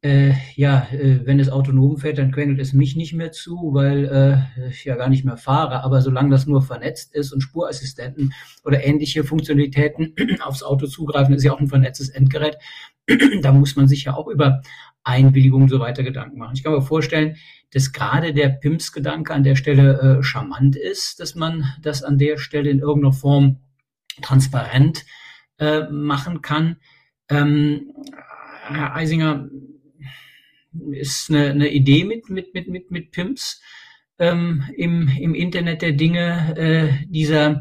[0.05, 4.05] äh, ja, äh, wenn es autonom fährt, dann quengelt es mich nicht mehr zu, weil
[4.59, 5.85] äh, ich ja gar nicht mehr fahre.
[5.85, 11.45] Aber solange das nur vernetzt ist und Spurassistenten oder ähnliche Funktionalitäten aufs Auto zugreifen, ist
[11.45, 12.59] ja auch ein vernetztes Endgerät,
[13.43, 14.61] da muss man sich ja auch über
[15.05, 16.55] Einwilligung so weiter Gedanken machen.
[16.57, 17.37] Ich kann mir vorstellen,
[17.73, 22.39] dass gerade der PIMS-Gedanke an der Stelle äh, charmant ist, dass man das an der
[22.39, 23.59] Stelle in irgendeiner Form
[24.21, 25.05] transparent
[25.59, 26.77] äh, machen kann.
[27.29, 27.93] Ähm,
[28.69, 29.49] Herr Eisinger,
[30.91, 33.61] ist eine, eine Idee mit, mit, mit, mit, mit Pimps
[34.19, 37.61] ähm, im, im Internet der Dinge, äh, dieser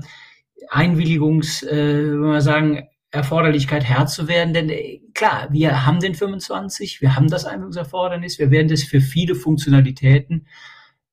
[0.70, 4.54] Einwilligungs, äh, wenn wir sagen, Erforderlichkeit Herr zu werden.
[4.54, 9.02] Denn äh, klar, wir haben den 25, wir haben das Einwilligungserfordernis, wir werden das für
[9.02, 10.48] viele Funktionalitäten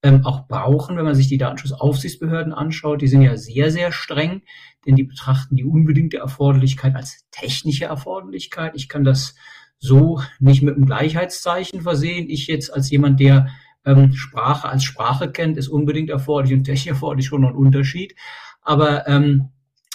[0.02, 3.02] ähm, auch brauchen, wenn man sich die Datenschutzaufsichtsbehörden anschaut.
[3.02, 4.42] Die sind ja sehr, sehr streng,
[4.86, 8.72] denn die betrachten die unbedingte Erforderlichkeit als technische Erforderlichkeit.
[8.76, 9.34] Ich kann das
[9.78, 12.28] so nicht mit einem Gleichheitszeichen versehen.
[12.28, 13.48] Ich jetzt als jemand, der
[13.84, 18.14] ähm, Sprache als Sprache kennt, ist unbedingt erforderlich und technisch erforderlich schon noch ein Unterschied.
[18.62, 19.50] Aber ähm,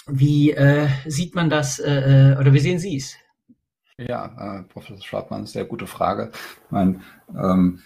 [0.06, 3.16] wie äh, sieht man das äh, äh, oder wie sehen Sie es?
[3.96, 6.32] Ja, äh, Professor Schwartmann, sehr gute Frage.
[6.34, 7.00] Ich meine,
[7.34, 7.80] ähm,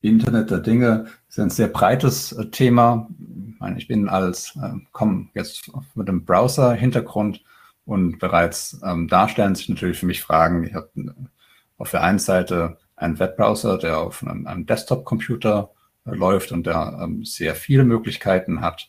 [0.00, 3.08] Internet der Dinge ist ein sehr breites äh, Thema.
[3.50, 7.42] Ich, meine, ich bin als, äh, komme jetzt mit einem Browser-Hintergrund
[7.84, 10.64] und bereits ähm, da stellen sich natürlich für mich Fragen.
[10.64, 10.90] Ich habe
[11.78, 15.70] auf der einen Seite einen Webbrowser, der auf einem, einem Desktop-Computer
[16.06, 18.88] äh, läuft und der ähm, sehr viele Möglichkeiten hat.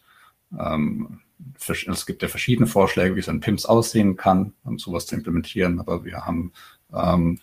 [0.58, 1.20] Ähm,
[1.60, 5.80] es gibt ja verschiedene Vorschläge, wie so ein PIMS aussehen kann, um sowas zu implementieren,
[5.80, 6.52] aber wir haben
[6.94, 7.40] ähm,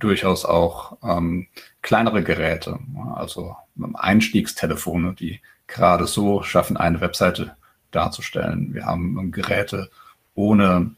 [0.00, 1.46] durchaus auch ähm,
[1.82, 2.78] kleinere Geräte,
[3.14, 3.56] also
[3.94, 7.56] Einstiegstelefone, die gerade so schaffen, eine Webseite
[7.90, 8.74] darzustellen.
[8.74, 9.90] Wir haben Geräte,
[10.34, 10.90] ohne,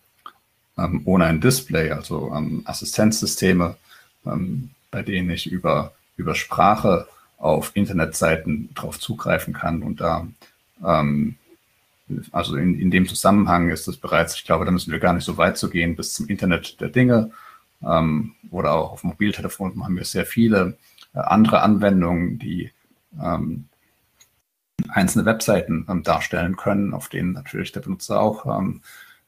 [0.79, 3.77] ähm, ohne ein Display, also ähm, Assistenzsysteme,
[4.27, 7.07] ähm, bei denen ich über, über Sprache
[7.39, 9.83] auf Internetseiten drauf zugreifen kann.
[9.83, 10.27] Und da,
[10.85, 11.37] ähm,
[12.31, 15.25] also in, in dem Zusammenhang ist es bereits, ich glaube, da müssen wir gar nicht
[15.25, 17.31] so weit zu gehen bis zum Internet der Dinge.
[17.85, 20.77] Ähm, oder auch auf Mobiltelefonen haben wir sehr viele
[21.15, 22.71] äh, andere Anwendungen, die
[23.21, 23.69] ähm,
[24.89, 28.83] einzelne Webseiten ähm, darstellen können, auf denen natürlich der Benutzer auch ähm,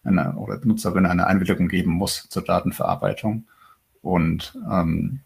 [0.05, 3.47] eine, oder Benutzerin eine Einwilligung geben muss zur Datenverarbeitung.
[4.03, 5.21] Und ähm,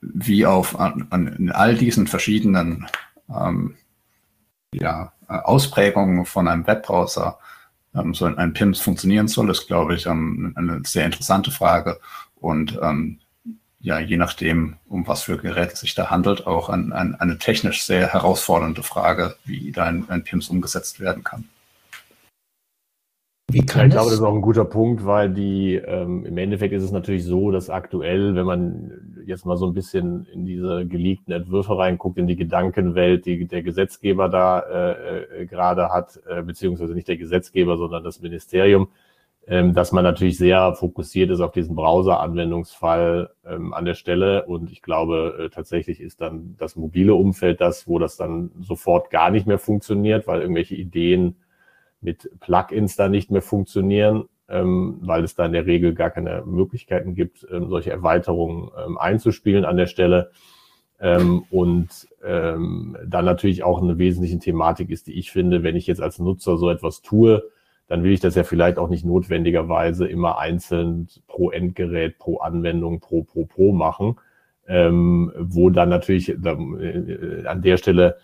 [0.00, 2.86] wie auf an, an, in all diesen verschiedenen
[3.28, 3.74] ähm,
[4.72, 7.38] ja, Ausprägungen von einem Webbrowser
[8.12, 11.98] so ein PIMS funktionieren soll, ist, glaube ich, eine sehr interessante Frage.
[12.46, 13.18] Und ähm,
[13.80, 17.38] ja, je nachdem, um was für Geräte es sich da handelt, auch an, an eine
[17.38, 21.48] technisch sehr herausfordernde Frage, wie da ein, ein PIMS umgesetzt werden kann.
[23.50, 26.72] Wie kann ich glaube, das ist auch ein guter Punkt, weil die ähm, im Endeffekt
[26.72, 30.86] ist es natürlich so, dass aktuell, wenn man jetzt mal so ein bisschen in diese
[30.86, 36.42] geleakten Entwürfe reinguckt, in die Gedankenwelt, die der Gesetzgeber da äh, äh, gerade hat, äh,
[36.42, 38.88] beziehungsweise nicht der Gesetzgeber, sondern das Ministerium,
[39.48, 44.44] ähm, dass man natürlich sehr fokussiert ist auf diesen Browser-Anwendungsfall ähm, an der Stelle.
[44.46, 49.10] Und ich glaube, äh, tatsächlich ist dann das mobile Umfeld das, wo das dann sofort
[49.10, 51.36] gar nicht mehr funktioniert, weil irgendwelche Ideen
[52.00, 56.42] mit Plugins da nicht mehr funktionieren, ähm, weil es da in der Regel gar keine
[56.44, 60.30] Möglichkeiten gibt, ähm, solche Erweiterungen ähm, einzuspielen an der Stelle.
[60.98, 61.88] Ähm, und
[62.24, 66.18] ähm, dann natürlich auch eine wesentliche Thematik ist, die ich finde, wenn ich jetzt als
[66.18, 67.44] Nutzer so etwas tue,
[67.88, 73.00] dann will ich das ja vielleicht auch nicht notwendigerweise immer einzeln pro Endgerät, pro Anwendung,
[73.00, 74.16] pro, pro, pro machen,
[74.66, 78.16] ähm, wo dann natürlich äh, an der Stelle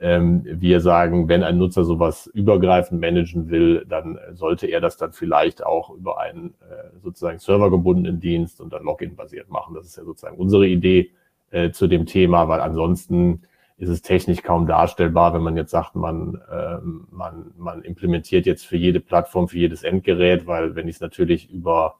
[0.00, 5.12] ähm, wir sagen, wenn ein Nutzer sowas übergreifend managen will, dann sollte er das dann
[5.12, 9.74] vielleicht auch über einen äh, sozusagen servergebundenen Dienst und dann Login-basiert machen.
[9.74, 11.10] Das ist ja sozusagen unsere Idee
[11.50, 13.42] äh, zu dem Thema, weil ansonsten
[13.78, 18.66] ist es technisch kaum darstellbar, wenn man jetzt sagt, man, ähm, man, man implementiert jetzt
[18.66, 21.94] für jede Plattform, für jedes Endgerät, weil wenn ich es natürlich über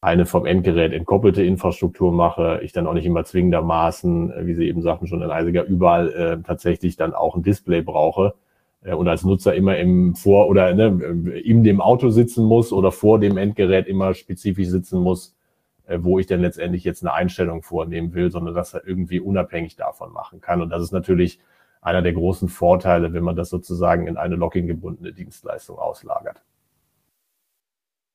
[0.00, 4.68] eine vom Endgerät entkoppelte Infrastruktur mache, ich dann auch nicht immer zwingendermaßen, äh, wie Sie
[4.68, 8.34] eben sagten, schon in Eisiger, überall äh, tatsächlich dann auch ein Display brauche
[8.82, 12.92] äh, und als Nutzer immer im Vor- oder ne, in dem Auto sitzen muss oder
[12.92, 15.41] vor dem Endgerät immer spezifisch sitzen muss, äh,
[15.88, 20.12] wo ich dann letztendlich jetzt eine Einstellung vornehmen will, sondern das er irgendwie unabhängig davon
[20.12, 20.62] machen kann.
[20.62, 21.40] Und das ist natürlich
[21.80, 24.80] einer der großen Vorteile, wenn man das sozusagen in eine Login
[25.16, 26.42] Dienstleistung auslagert.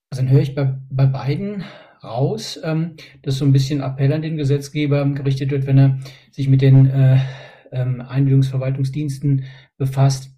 [0.09, 1.65] Also dann höre ich bei, bei beiden
[2.03, 5.99] raus, ähm, dass so ein bisschen Appell an den Gesetzgeber gerichtet wird, wenn er
[6.31, 7.19] sich mit den äh,
[7.71, 9.43] ähm, Einwilligungsverwaltungsdiensten
[9.77, 10.31] befasst,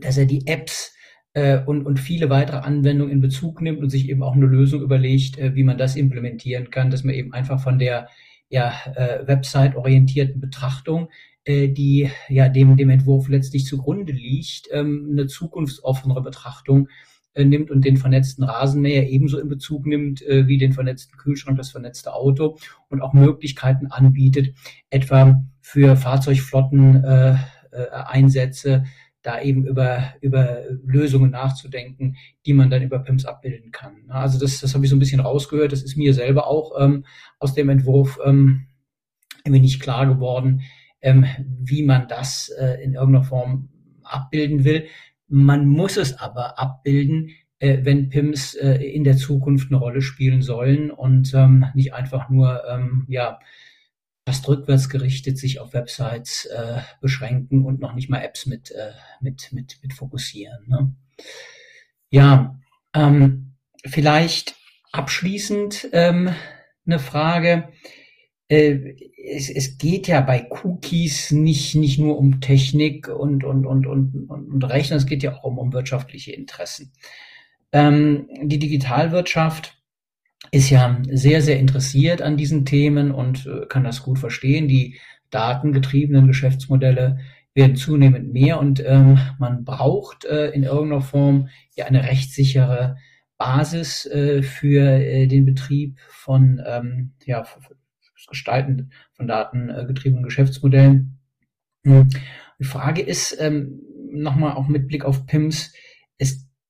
[0.00, 0.94] dass er die Apps
[1.34, 4.82] äh, und, und viele weitere Anwendungen in Bezug nimmt und sich eben auch eine Lösung
[4.82, 8.08] überlegt, äh, wie man das implementieren kann, dass man eben einfach von der
[8.48, 11.08] ja, äh, Website-orientierten Betrachtung,
[11.44, 16.88] äh, die ja dem, dem Entwurf letztlich zugrunde liegt, ähm, eine zukunftsoffenere Betrachtung
[17.34, 21.56] äh, nimmt und den vernetzten Rasenmäher ebenso in Bezug nimmt äh, wie den vernetzten Kühlschrank,
[21.56, 24.52] das vernetzte Auto und auch Möglichkeiten anbietet,
[24.90, 27.36] etwa für Fahrzeugflotten äh,
[27.70, 28.84] äh, Einsätze
[29.22, 34.04] da eben über, über Lösungen nachzudenken, die man dann über PIMS abbilden kann.
[34.08, 35.72] Also das, das habe ich so ein bisschen rausgehört.
[35.72, 37.04] Das ist mir selber auch ähm,
[37.38, 38.66] aus dem Entwurf ähm,
[39.46, 40.62] mir nicht klar geworden,
[41.00, 41.26] ähm,
[41.62, 43.68] wie man das äh, in irgendeiner Form
[44.02, 44.86] abbilden will.
[45.28, 50.42] Man muss es aber abbilden, äh, wenn PIMS äh, in der Zukunft eine Rolle spielen
[50.42, 53.38] sollen und ähm, nicht einfach nur ähm, ja
[54.30, 58.92] fast rückwärts gerichtet sich auf Websites äh, beschränken und noch nicht mal Apps mit äh,
[59.20, 60.68] mit mit mit fokussieren.
[60.68, 60.94] Ne?
[62.10, 62.56] Ja,
[62.94, 64.54] ähm, vielleicht
[64.92, 66.32] abschließend ähm,
[66.86, 67.72] eine Frage
[68.46, 73.86] äh, es, es geht ja bei Cookies nicht, nicht nur um Technik und, und, und,
[73.86, 76.92] und, und Rechnen, es geht ja auch um, um wirtschaftliche Interessen.
[77.72, 79.79] Ähm, die Digitalwirtschaft
[80.50, 84.68] ist ja sehr, sehr interessiert an diesen Themen und äh, kann das gut verstehen.
[84.68, 84.98] Die
[85.30, 87.18] datengetriebenen Geschäftsmodelle
[87.54, 92.96] werden zunehmend mehr und ähm, man braucht äh, in irgendeiner Form ja eine rechtssichere
[93.38, 101.18] Basis äh, für äh, den Betrieb von ähm, ja, das Gestalten von datengetriebenen Geschäftsmodellen.
[101.84, 102.08] Hm.
[102.58, 103.80] Die Frage ist, ähm,
[104.12, 105.72] nochmal auch mit Blick auf PIMS,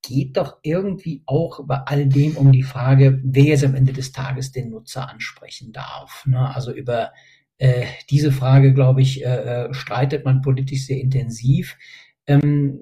[0.03, 4.13] geht doch irgendwie auch bei all dem um die Frage, wer jetzt am Ende des
[4.13, 6.25] Tages den Nutzer ansprechen darf.
[6.27, 6.55] Ne?
[6.55, 7.13] Also über
[7.59, 11.77] äh, diese Frage, glaube ich, äh, äh, streitet man politisch sehr intensiv.
[12.27, 12.81] Ähm,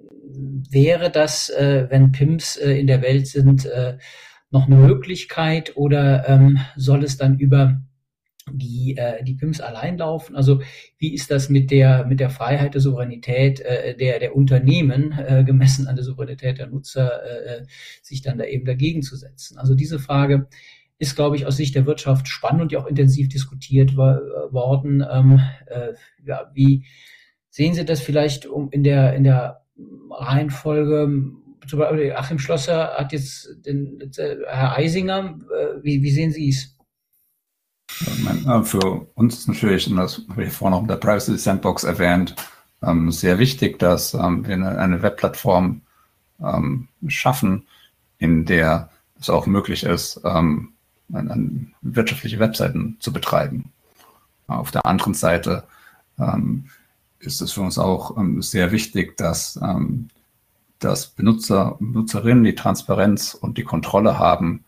[0.70, 3.98] wäre das, äh, wenn PIMS äh, in der Welt sind, äh,
[4.50, 7.82] noch eine Möglichkeit oder ähm, soll es dann über
[8.52, 10.36] die, äh, die PIMS allein laufen.
[10.36, 10.60] Also
[10.98, 15.44] wie ist das mit der, mit der Freiheit der Souveränität äh, der, der Unternehmen, äh,
[15.44, 17.64] gemessen an der Souveränität der Nutzer, äh,
[18.02, 19.58] sich dann da eben dagegen zu setzen?
[19.58, 20.48] Also diese Frage
[20.98, 25.04] ist, glaube ich, aus Sicht der Wirtschaft spannend und ja auch intensiv diskutiert worden.
[25.10, 25.92] Ähm, äh,
[26.26, 26.84] ja, wie
[27.50, 29.64] sehen Sie das vielleicht um in der, in der
[30.10, 31.32] Reihenfolge?
[31.68, 36.48] Zum Beispiel Achim Schlosser hat jetzt den, äh, Herr Eisinger, äh, wie, wie sehen Sie
[36.48, 36.77] es?
[38.00, 41.84] Äh, für uns ist natürlich, und das habe ich vorhin auch in der Privacy Sandbox
[41.84, 42.34] erwähnt,
[42.82, 45.82] ähm, sehr wichtig, dass ähm, wir eine Webplattform
[46.40, 47.66] ähm, schaffen,
[48.18, 50.20] in der es auch möglich ist,
[51.82, 53.72] wirtschaftliche Webseiten zu betreiben.
[54.46, 55.64] Auf der anderen Seite
[57.18, 59.58] ist es für uns auch sehr wichtig, dass,
[60.78, 64.62] dass Benutzer, Nutzerinnen die Transparenz und die Kontrolle haben,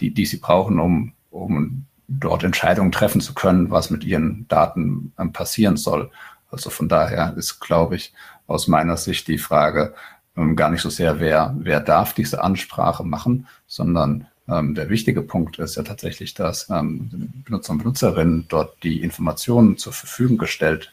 [0.00, 5.12] die, die sie brauchen, um um dort Entscheidungen treffen zu können, was mit ihren Daten
[5.18, 6.10] ähm, passieren soll.
[6.50, 8.12] Also von daher ist, glaube ich,
[8.46, 9.94] aus meiner Sicht die Frage
[10.36, 15.22] ähm, gar nicht so sehr, wer, wer darf diese Ansprache machen, sondern ähm, der wichtige
[15.22, 17.10] Punkt ist ja tatsächlich, dass ähm,
[17.44, 20.92] Benutzer und Benutzerinnen dort die Informationen zur Verfügung gestellt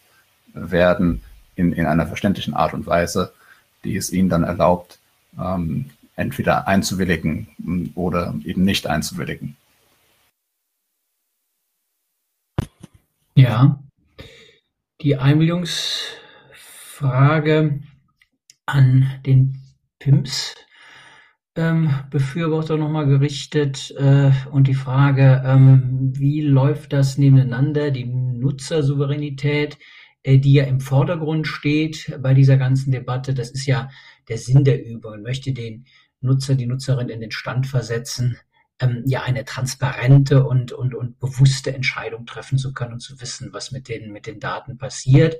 [0.53, 1.21] werden
[1.55, 3.33] in, in einer verständlichen Art und Weise,
[3.83, 4.97] die es ihnen dann erlaubt,
[5.39, 9.55] ähm, entweder einzuwilligen mm, oder eben nicht einzuwilligen.
[13.35, 13.83] Ja,
[15.01, 17.81] die Einwilligungsfrage
[18.65, 19.61] an den
[19.99, 20.55] PIMS
[21.55, 29.77] Befürworter nochmal gerichtet äh, und die Frage, ähm, wie läuft das nebeneinander, die Nutzersouveränität,
[30.23, 33.35] äh, die ja im Vordergrund steht bei dieser ganzen Debatte.
[33.35, 33.89] Das ist ja
[34.29, 35.21] der Sinn der Übung.
[35.21, 35.85] Möchte den
[36.21, 38.37] Nutzer, die Nutzerin in den Stand versetzen,
[38.83, 43.49] ähm, ja eine transparente und, und, und bewusste Entscheidung treffen zu können und zu wissen,
[43.53, 45.35] was mit den, mit den Daten passiert.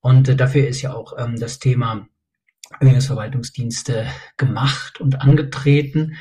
[0.00, 2.06] Und äh, dafür ist ja auch ähm, das Thema
[2.80, 6.16] Verwaltungsdienste gemacht und angetreten.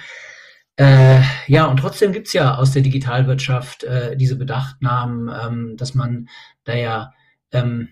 [0.77, 6.29] Äh, ja, und trotzdem gibt's ja aus der Digitalwirtschaft äh, diese Bedachtnahmen, ähm, dass man
[6.63, 7.13] da ja
[7.51, 7.89] ähm,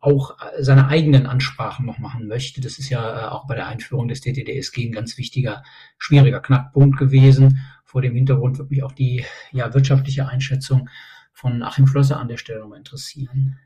[0.00, 2.60] auch seine eigenen Ansprachen noch machen möchte.
[2.60, 5.62] Das ist ja äh, auch bei der Einführung des DTDSG ein ganz wichtiger,
[5.98, 7.60] schwieriger Knackpunkt gewesen.
[7.94, 10.90] Vor dem Hintergrund wird mich auch die ja, wirtschaftliche Einschätzung
[11.32, 13.56] von Achim Schlosser an der Stelle nochmal interessieren.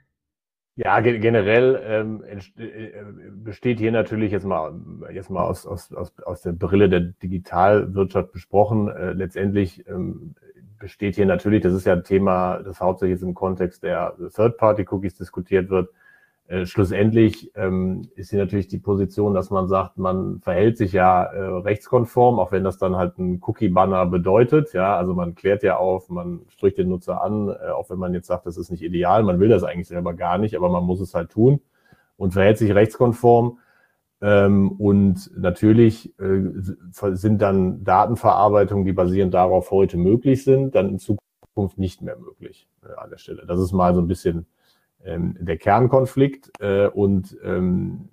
[0.77, 2.23] Ja, generell ähm,
[2.59, 2.91] äh,
[3.33, 4.79] besteht hier natürlich jetzt mal,
[5.15, 10.35] jetzt mal aus, aus, aus, aus der Brille der Digitalwirtschaft besprochen, äh, letztendlich ähm,
[10.79, 15.71] besteht hier natürlich, das ist ja ein Thema, das hauptsächlich im Kontext der Third-Party-Cookies diskutiert
[15.71, 15.89] wird,
[16.49, 21.25] äh, schlussendlich ähm, ist hier natürlich die Position, dass man sagt, man verhält sich ja
[21.25, 24.73] äh, rechtskonform, auch wenn das dann halt ein Cookie-Banner bedeutet.
[24.73, 28.15] Ja, also man klärt ja auf, man spricht den Nutzer an, äh, auch wenn man
[28.15, 30.85] jetzt sagt, das ist nicht ideal, man will das eigentlich selber gar nicht, aber man
[30.85, 31.61] muss es halt tun
[32.17, 33.59] und verhält sich rechtskonform.
[34.23, 36.41] Ähm, und natürlich äh,
[37.13, 42.69] sind dann Datenverarbeitungen, die basierend darauf heute möglich sind, dann in Zukunft nicht mehr möglich
[42.83, 43.45] äh, an der Stelle.
[43.47, 44.47] Das ist mal so ein bisschen
[45.05, 48.09] ähm, der Kernkonflikt äh, und ähm,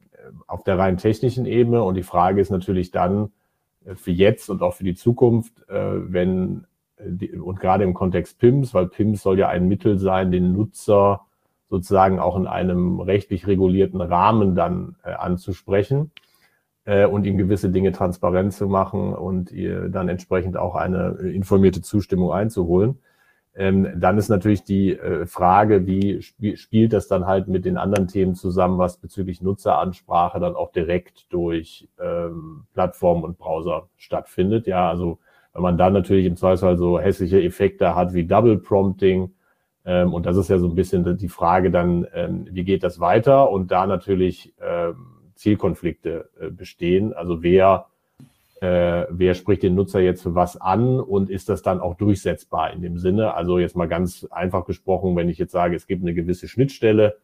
[0.47, 1.83] auf der rein technischen Ebene.
[1.83, 3.31] Und die Frage ist natürlich dann
[3.85, 5.73] äh, für jetzt und auch für die Zukunft, äh,
[6.11, 6.65] wenn
[6.97, 10.53] äh, die, und gerade im Kontext PIMS, weil PIMS soll ja ein Mittel sein, den
[10.53, 11.21] Nutzer
[11.69, 16.11] sozusagen auch in einem rechtlich regulierten Rahmen dann äh, anzusprechen
[16.85, 21.81] äh, und ihm gewisse Dinge transparent zu machen und ihr dann entsprechend auch eine informierte
[21.81, 22.99] Zustimmung einzuholen.
[23.55, 27.77] Ähm, dann ist natürlich die äh, Frage, wie sp spielt das dann halt mit den
[27.77, 34.67] anderen Themen zusammen, was bezüglich Nutzeransprache dann auch direkt durch ähm, Plattformen und Browser stattfindet.
[34.67, 35.19] Ja, also
[35.53, 39.31] wenn man dann natürlich im Zweifelsfall so hässliche Effekte hat wie Double Prompting,
[39.85, 42.99] ähm, und das ist ja so ein bisschen die Frage dann, ähm, wie geht das
[42.99, 43.51] weiter?
[43.51, 44.95] Und da natürlich ähm,
[45.35, 47.13] Zielkonflikte äh, bestehen.
[47.13, 47.85] Also wer
[48.61, 52.71] äh, wer spricht den Nutzer jetzt für was an und ist das dann auch durchsetzbar
[52.71, 53.33] in dem Sinne?
[53.33, 57.17] Also jetzt mal ganz einfach gesprochen, wenn ich jetzt sage, es gibt eine gewisse Schnittstelle,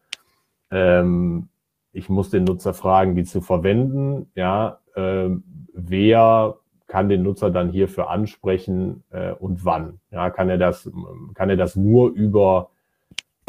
[0.71, 1.49] ähm,
[1.93, 5.29] ich muss den Nutzer fragen, die zu verwenden, ja, äh,
[5.73, 6.57] wer
[6.88, 9.99] kann den Nutzer dann hierfür ansprechen äh, und wann?
[10.11, 10.91] Ja, kann er das,
[11.36, 12.70] kann er das nur über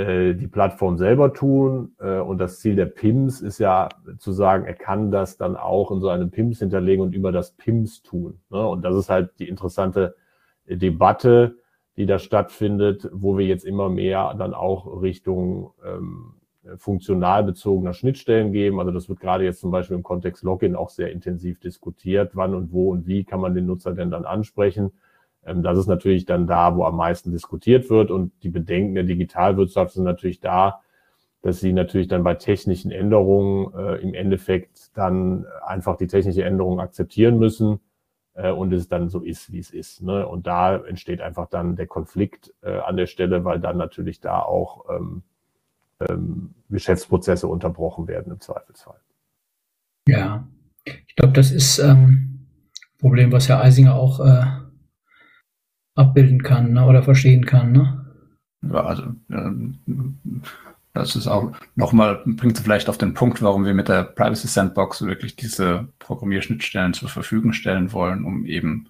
[0.03, 1.95] äh, die Plattform selber tun.
[2.01, 3.89] Äh, und das Ziel der PIMS ist ja
[4.19, 7.53] zu sagen, er kann das dann auch in so einem PIMS hinterlegen und über das
[7.53, 8.41] PIMS tun.
[8.51, 8.67] Ne?
[8.67, 10.17] Und das ist halt die interessante
[10.67, 11.57] Debatte,
[11.97, 16.35] die da stattfindet, wo wir jetzt immer mehr dann auch Richtung ähm,
[16.77, 18.79] funktional bezogener Schnittstellen geben.
[18.79, 22.33] Also das wird gerade jetzt zum Beispiel im Kontext Login auch sehr intensiv diskutiert.
[22.35, 24.93] Wann und wo und wie kann man den Nutzer denn dann ansprechen?
[25.45, 28.11] Ähm, das ist natürlich dann da, wo am meisten diskutiert wird.
[28.11, 30.81] Und die Bedenken der Digitalwirtschaft sind natürlich da,
[31.43, 36.81] dass sie natürlich dann bei technischen Änderungen äh, im Endeffekt dann einfach die technische Änderung
[36.81, 37.81] akzeptieren müssen
[38.35, 40.03] äh, und es dann so ist, wie es ist.
[40.03, 40.27] Ne?
[40.27, 44.41] Und da entsteht einfach dann der Konflikt äh, an der Stelle, weil dann natürlich da
[44.41, 45.23] auch ähm,
[46.09, 49.01] ähm, Geschäftsprozesse unterbrochen werden im Zweifelsfall.
[50.07, 50.47] Ja,
[50.85, 52.47] ich glaube, das ist ähm,
[52.99, 54.45] Problem, was Herr Eisinger auch äh,
[55.95, 57.73] abbilden kann ne, oder verstehen kann.
[57.73, 58.07] Ne?
[58.63, 59.05] Ja, also
[60.95, 64.47] das ist auch nochmal, bringt sie vielleicht auf den Punkt, warum wir mit der Privacy
[64.47, 68.89] Sandbox wirklich diese Programmierschnittstellen zur Verfügung stellen wollen, um eben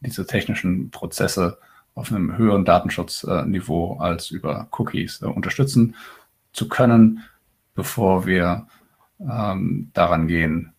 [0.00, 1.58] diese technischen Prozesse
[1.94, 5.94] auf einem höheren Datenschutzniveau als über Cookies äh, unterstützen
[6.52, 7.20] zu können,
[7.74, 8.66] bevor wir
[9.20, 10.72] ähm, daran gehen,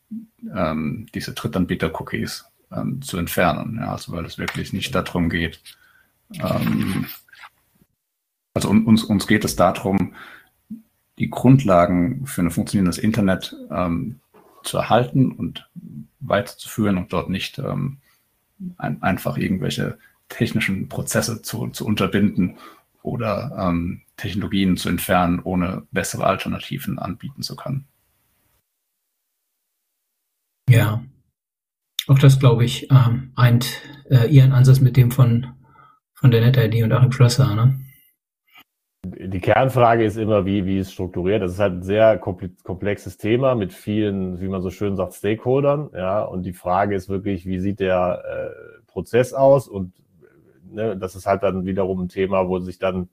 [0.53, 2.45] ähm, diese Drittanbieter-Cookies
[2.75, 3.77] ähm, zu entfernen.
[3.79, 5.61] Ja, also weil es wirklich nicht darum geht,
[6.39, 7.05] ähm,
[8.53, 10.13] also uns, uns geht es darum,
[11.19, 14.19] die Grundlagen für ein funktionierendes Internet ähm,
[14.63, 15.69] zu erhalten und
[16.19, 17.97] weiterzuführen und dort nicht ähm,
[18.77, 19.97] ein, einfach irgendwelche
[20.29, 22.57] technischen Prozesse zu, zu unterbinden
[23.01, 27.85] oder ähm, Technologien zu entfernen, ohne bessere Alternativen anbieten zu können.
[30.69, 31.03] Ja,
[32.07, 35.47] auch das, glaube ich, ähm, eint äh, Ihren Ansatz mit dem von,
[36.13, 37.55] von der NetID und Achim Schlosser.
[37.55, 37.79] Ne?
[39.05, 41.41] Die Kernfrage ist immer, wie, wie es strukturiert.
[41.41, 45.89] Das ist halt ein sehr komplexes Thema mit vielen, wie man so schön sagt, Stakeholdern.
[45.93, 49.67] Ja, und die Frage ist wirklich, wie sieht der äh, Prozess aus?
[49.67, 49.93] Und
[50.63, 53.09] ne, das ist halt dann wiederum ein Thema, wo sich dann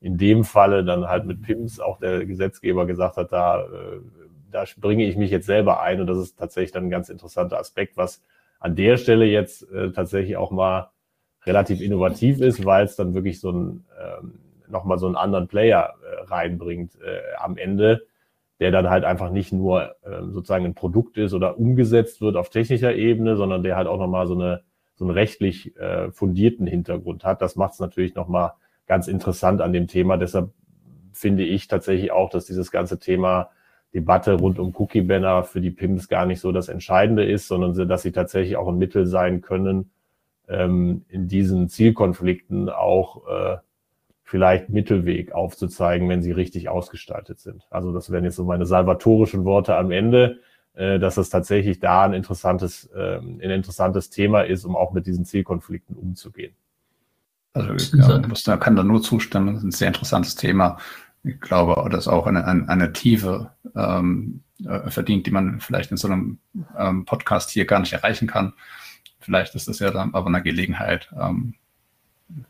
[0.00, 4.00] in dem Falle dann halt mit PIMS auch der Gesetzgeber gesagt hat, da, äh,
[4.52, 6.00] da bringe ich mich jetzt selber ein.
[6.00, 8.22] Und das ist tatsächlich dann ein ganz interessanter Aspekt, was
[8.60, 10.90] an der Stelle jetzt äh, tatsächlich auch mal
[11.44, 14.38] relativ innovativ ist, weil es dann wirklich so ein ähm,
[14.68, 18.06] nochmal so einen anderen Player äh, reinbringt äh, am Ende,
[18.60, 22.48] der dann halt einfach nicht nur äh, sozusagen ein Produkt ist oder umgesetzt wird auf
[22.48, 24.62] technischer Ebene, sondern der halt auch nochmal so, eine,
[24.94, 27.42] so einen rechtlich äh, fundierten Hintergrund hat.
[27.42, 28.52] Das macht es natürlich nochmal
[28.86, 30.16] ganz interessant an dem Thema.
[30.16, 30.50] Deshalb
[31.12, 33.50] finde ich tatsächlich auch, dass dieses ganze Thema
[33.94, 38.02] Debatte rund um Cookie-Banner für die PIMs gar nicht so das Entscheidende ist, sondern dass
[38.02, 39.90] sie tatsächlich auch ein Mittel sein können,
[40.48, 43.56] ähm, in diesen Zielkonflikten auch äh,
[44.22, 47.66] vielleicht Mittelweg aufzuzeigen, wenn sie richtig ausgestaltet sind.
[47.70, 50.38] Also das wären jetzt so meine salvatorischen Worte am Ende,
[50.74, 55.06] äh, dass es tatsächlich da ein interessantes, äh, ein interessantes Thema ist, um auch mit
[55.06, 56.54] diesen Zielkonflikten umzugehen.
[57.52, 59.48] Also ich ja, muss, da kann da nur zustimmen.
[59.48, 60.78] Das ist ein sehr interessantes Thema.
[61.24, 65.96] Ich glaube, dass auch eine, eine, eine Tiefe ähm, äh, verdient, die man vielleicht in
[65.96, 66.38] so einem
[66.76, 68.54] ähm, Podcast hier gar nicht erreichen kann.
[69.20, 71.54] Vielleicht ist das ja dann aber eine Gelegenheit, ähm,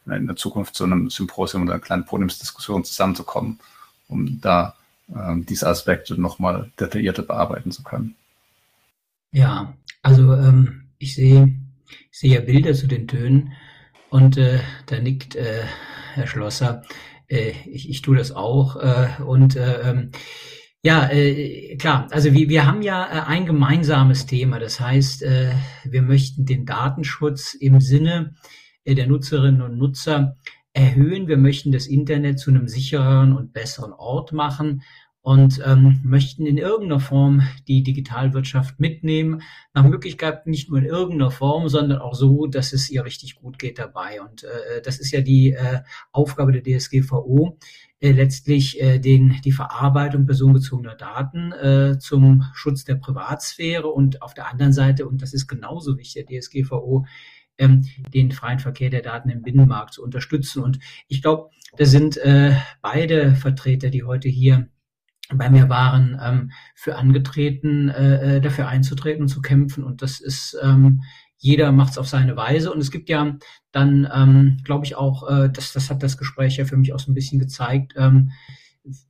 [0.07, 3.59] in der Zukunft zu einem Symposium oder einer kleinen Podiumsdiskussion zusammenzukommen,
[4.09, 4.77] um da
[5.15, 8.15] ähm, diese Aspekte nochmal detaillierter bearbeiten zu können.
[9.33, 11.55] Ja, also ähm, ich sehe
[12.11, 13.53] ich sehe ja Bilder zu den Tönen
[14.11, 15.63] und äh, da nickt äh,
[16.15, 16.83] Herr Schlosser.
[17.33, 20.11] Äh, ich, ich tue das auch äh, und äh, ähm,
[20.85, 22.09] ja, äh, klar.
[22.11, 24.59] Also wir, wir haben ja äh, ein gemeinsames Thema.
[24.59, 25.53] Das heißt, äh,
[25.85, 28.35] wir möchten den Datenschutz im Sinne
[28.85, 30.37] äh, der Nutzerinnen und Nutzer
[30.73, 31.29] erhöhen.
[31.29, 34.83] Wir möchten das Internet zu einem sichereren und besseren Ort machen
[35.23, 39.43] und ähm, möchten in irgendeiner Form die Digitalwirtschaft mitnehmen.
[39.73, 43.59] Nach Möglichkeit nicht nur in irgendeiner Form, sondern auch so, dass es ihr richtig gut
[43.59, 44.21] geht dabei.
[44.21, 47.57] Und äh, das ist ja die äh, Aufgabe der DSGVO,
[48.01, 54.35] äh, letztlich äh, den, die Verarbeitung personenbezogener Daten äh, zum Schutz der Privatsphäre und auf
[54.35, 57.07] der anderen Seite, und das ist genauso wichtig, der DSGVO,
[57.59, 60.65] ähm, den freien Verkehr der Daten im Binnenmarkt zu unterstützen.
[60.65, 64.69] Und ich glaube, da sind äh, beide Vertreter, die heute hier
[65.37, 69.85] bei mir waren, ähm, für angetreten, äh, äh dafür einzutreten und zu kämpfen.
[69.85, 71.03] Und das ist, ähm,
[71.37, 72.73] jeder macht es auf seine Weise.
[72.73, 73.37] Und es gibt ja
[73.73, 77.01] dann, ähm, glaube ich, auch, äh, das, das hat das Gespräch ja für mich auch
[77.01, 78.31] so ein bisschen gezeigt, ähm,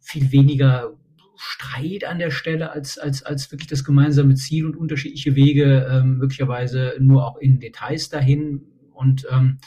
[0.00, 0.94] viel weniger
[1.36, 6.18] Streit an der Stelle als, als, als wirklich das gemeinsame Ziel und unterschiedliche Wege, ähm,
[6.18, 8.62] möglicherweise nur auch in Details dahin
[8.92, 9.58] und ähm,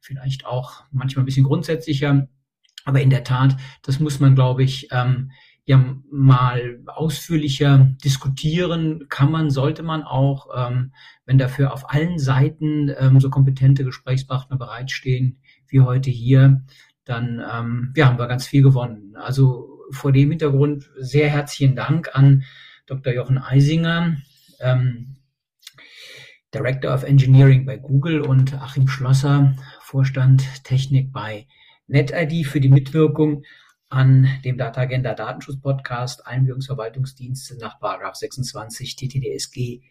[0.00, 2.28] vielleicht auch manchmal ein bisschen grundsätzlicher.
[2.84, 5.30] Aber in der Tat, das muss man, glaube ich, ähm,
[5.66, 10.92] ja mal ausführlicher diskutieren kann man, sollte man auch, ähm,
[11.24, 16.62] wenn dafür auf allen Seiten ähm, so kompetente Gesprächspartner bereitstehen wie heute hier,
[17.04, 19.16] dann ähm, ja, haben wir ganz viel gewonnen.
[19.16, 22.44] Also vor dem Hintergrund sehr herzlichen Dank an
[22.86, 23.14] Dr.
[23.14, 24.16] Jochen Eisinger,
[24.60, 25.16] ähm,
[26.52, 31.46] Director of Engineering bei Google und Achim Schlosser, Vorstand Technik bei
[31.86, 33.44] NetID für die Mitwirkung
[33.94, 39.82] an dem Data Agenda Datenschutz Podcast Einwilligungsverwaltungsdienste nach 26 TTDSG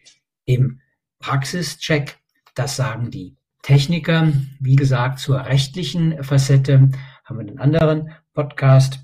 [0.44, 0.80] im
[1.20, 2.18] Praxischeck.
[2.54, 4.30] Das sagen die Techniker.
[4.60, 6.90] Wie gesagt, zur rechtlichen Facette
[7.24, 9.00] haben wir einen anderen Podcast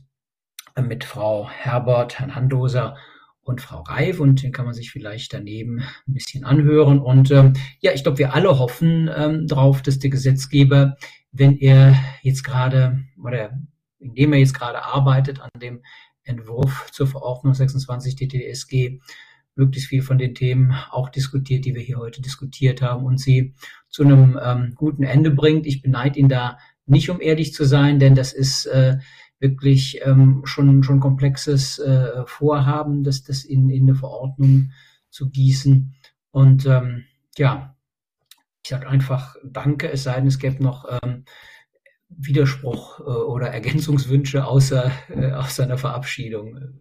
[0.79, 2.99] mit Frau Herbert, Herrn Handoser
[3.41, 7.01] und Frau Reif und den kann man sich vielleicht daneben ein bisschen anhören.
[7.01, 10.97] Und ähm, ja, ich glaube, wir alle hoffen ähm, darauf, dass der Gesetzgeber,
[11.33, 13.59] wenn er jetzt gerade oder
[14.01, 15.83] indem er jetzt gerade arbeitet an dem
[16.25, 18.99] Entwurf zur Verordnung 26 DTSG,
[19.55, 23.55] möglichst viel von den Themen auch diskutiert, die wir hier heute diskutiert haben und sie
[23.89, 25.67] zu einem ähm, guten Ende bringt.
[25.67, 28.99] Ich beneide ihn da nicht, um ehrlich zu sein, denn das ist äh,
[29.39, 34.73] wirklich ähm, schon, schon komplexes äh, Vorhaben, das, das in, in eine Verordnung
[35.09, 35.95] zu gießen.
[36.31, 37.05] Und ähm,
[37.37, 37.77] ja,
[38.63, 41.25] ich sage einfach Danke, es sei denn, es gäbe noch ähm,
[42.11, 46.79] Widerspruch äh, oder Ergänzungswünsche außer, äh, aus seiner Verabschiedung.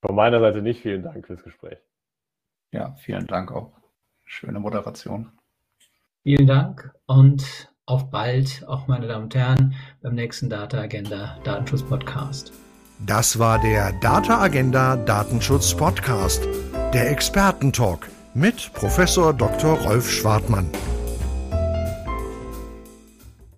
[0.00, 0.82] Von meiner Seite nicht.
[0.82, 1.78] Vielen Dank fürs Gespräch.
[2.72, 3.72] Ja, vielen Dank auch.
[4.24, 5.32] Schöne Moderation.
[6.22, 11.82] Vielen Dank und auf bald, auch meine Damen und Herren, beim nächsten Data Agenda Datenschutz
[11.82, 12.52] Podcast.
[13.06, 16.46] Das war der Data Agenda Datenschutz Podcast,
[16.92, 19.78] der Expertentalk mit Professor Dr.
[19.78, 20.68] Rolf Schwartmann.